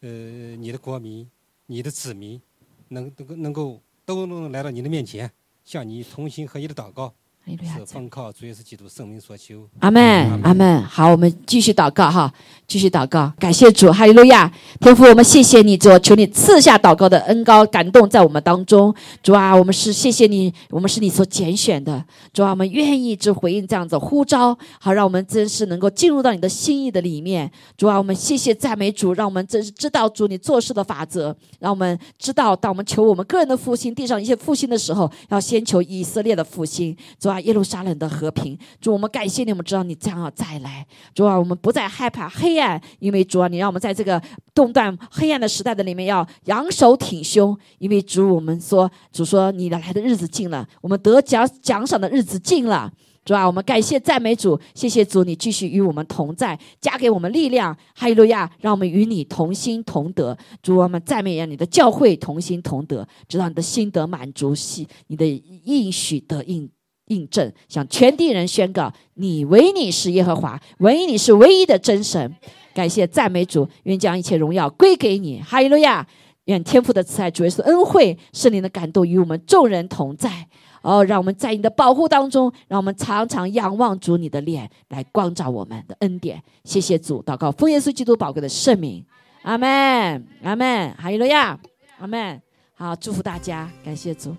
[0.00, 0.08] 呃，
[0.56, 1.30] 你的国民、
[1.66, 2.42] 你的子民，
[2.88, 5.30] 能能够能够都能来到你的面前，
[5.64, 7.14] 向你重新合一的祷告，
[7.44, 9.68] 是奉靠主耶稣基督圣名所求。
[9.80, 10.80] 阿门，阿门。
[10.84, 12.32] 好，我们继续祷告哈，
[12.68, 14.50] 继续祷告，感谢主，哈利路亚！
[14.80, 18.94] 天父，我们谢谢你，主，求你赐下祷告的恩高感动在我们当中。
[19.24, 22.02] 主啊，我们是谢谢你，我们是你所拣选的。
[22.32, 27.50] 主啊，我们愿意只回应这样子呼召，好让我们真是能够进入到你的心意的里面。
[27.76, 36.96] 主啊，我们谢谢赞美主，让我们真是知道主你做事的法则，让我们知道，当我们求我们个人的复兴，地上一些复兴的时候，要先求以色列的复兴。
[37.18, 38.58] 主啊，耶路撒冷的和平。
[38.80, 40.86] 主，我们感谢你，我们知道你将要再来。
[41.14, 44.20] 主啊，我们不再害怕黑暗，因为主啊，你让我们在这个
[44.54, 52.92] 动荡黑暗的时代的里面要扬手挺胸，因为主，我们说主说你的来的日子近了，我们得奖奖赏的日子近了。
[53.24, 60.36] 主啊，我们感谢赞美主，谢谢主，你继续与我们同在，加给我们力量，哈利路亚，让我们与你同心同德。
[60.60, 65.24] 主，我们赞美让你的教会同心同德，直到你的心得满足，系你的
[65.64, 66.68] 应许得应
[67.12, 72.34] 印证，向全地人宣告：你唯你是耶和华，唯你是唯一的真神。
[72.74, 76.06] 感谢赞美主，愿将一切荣耀归给你，哈利路亚！
[76.46, 80.48] 愿天父的慈爱、主耶稣的恩惠、圣灵的感动与我们众人同在。
[80.82, 86.42] 哦，让我们在你的保护当中，让我们常常仰望主你的脸，来光照我们的恩典。
[86.64, 89.04] 谢谢主，祷告奉耶稣基督宝贵的圣名，
[89.42, 91.56] 阿门，阿门，哈利路亚，
[92.00, 92.42] 阿门。
[92.74, 94.34] 好，祝福大家，感谢主。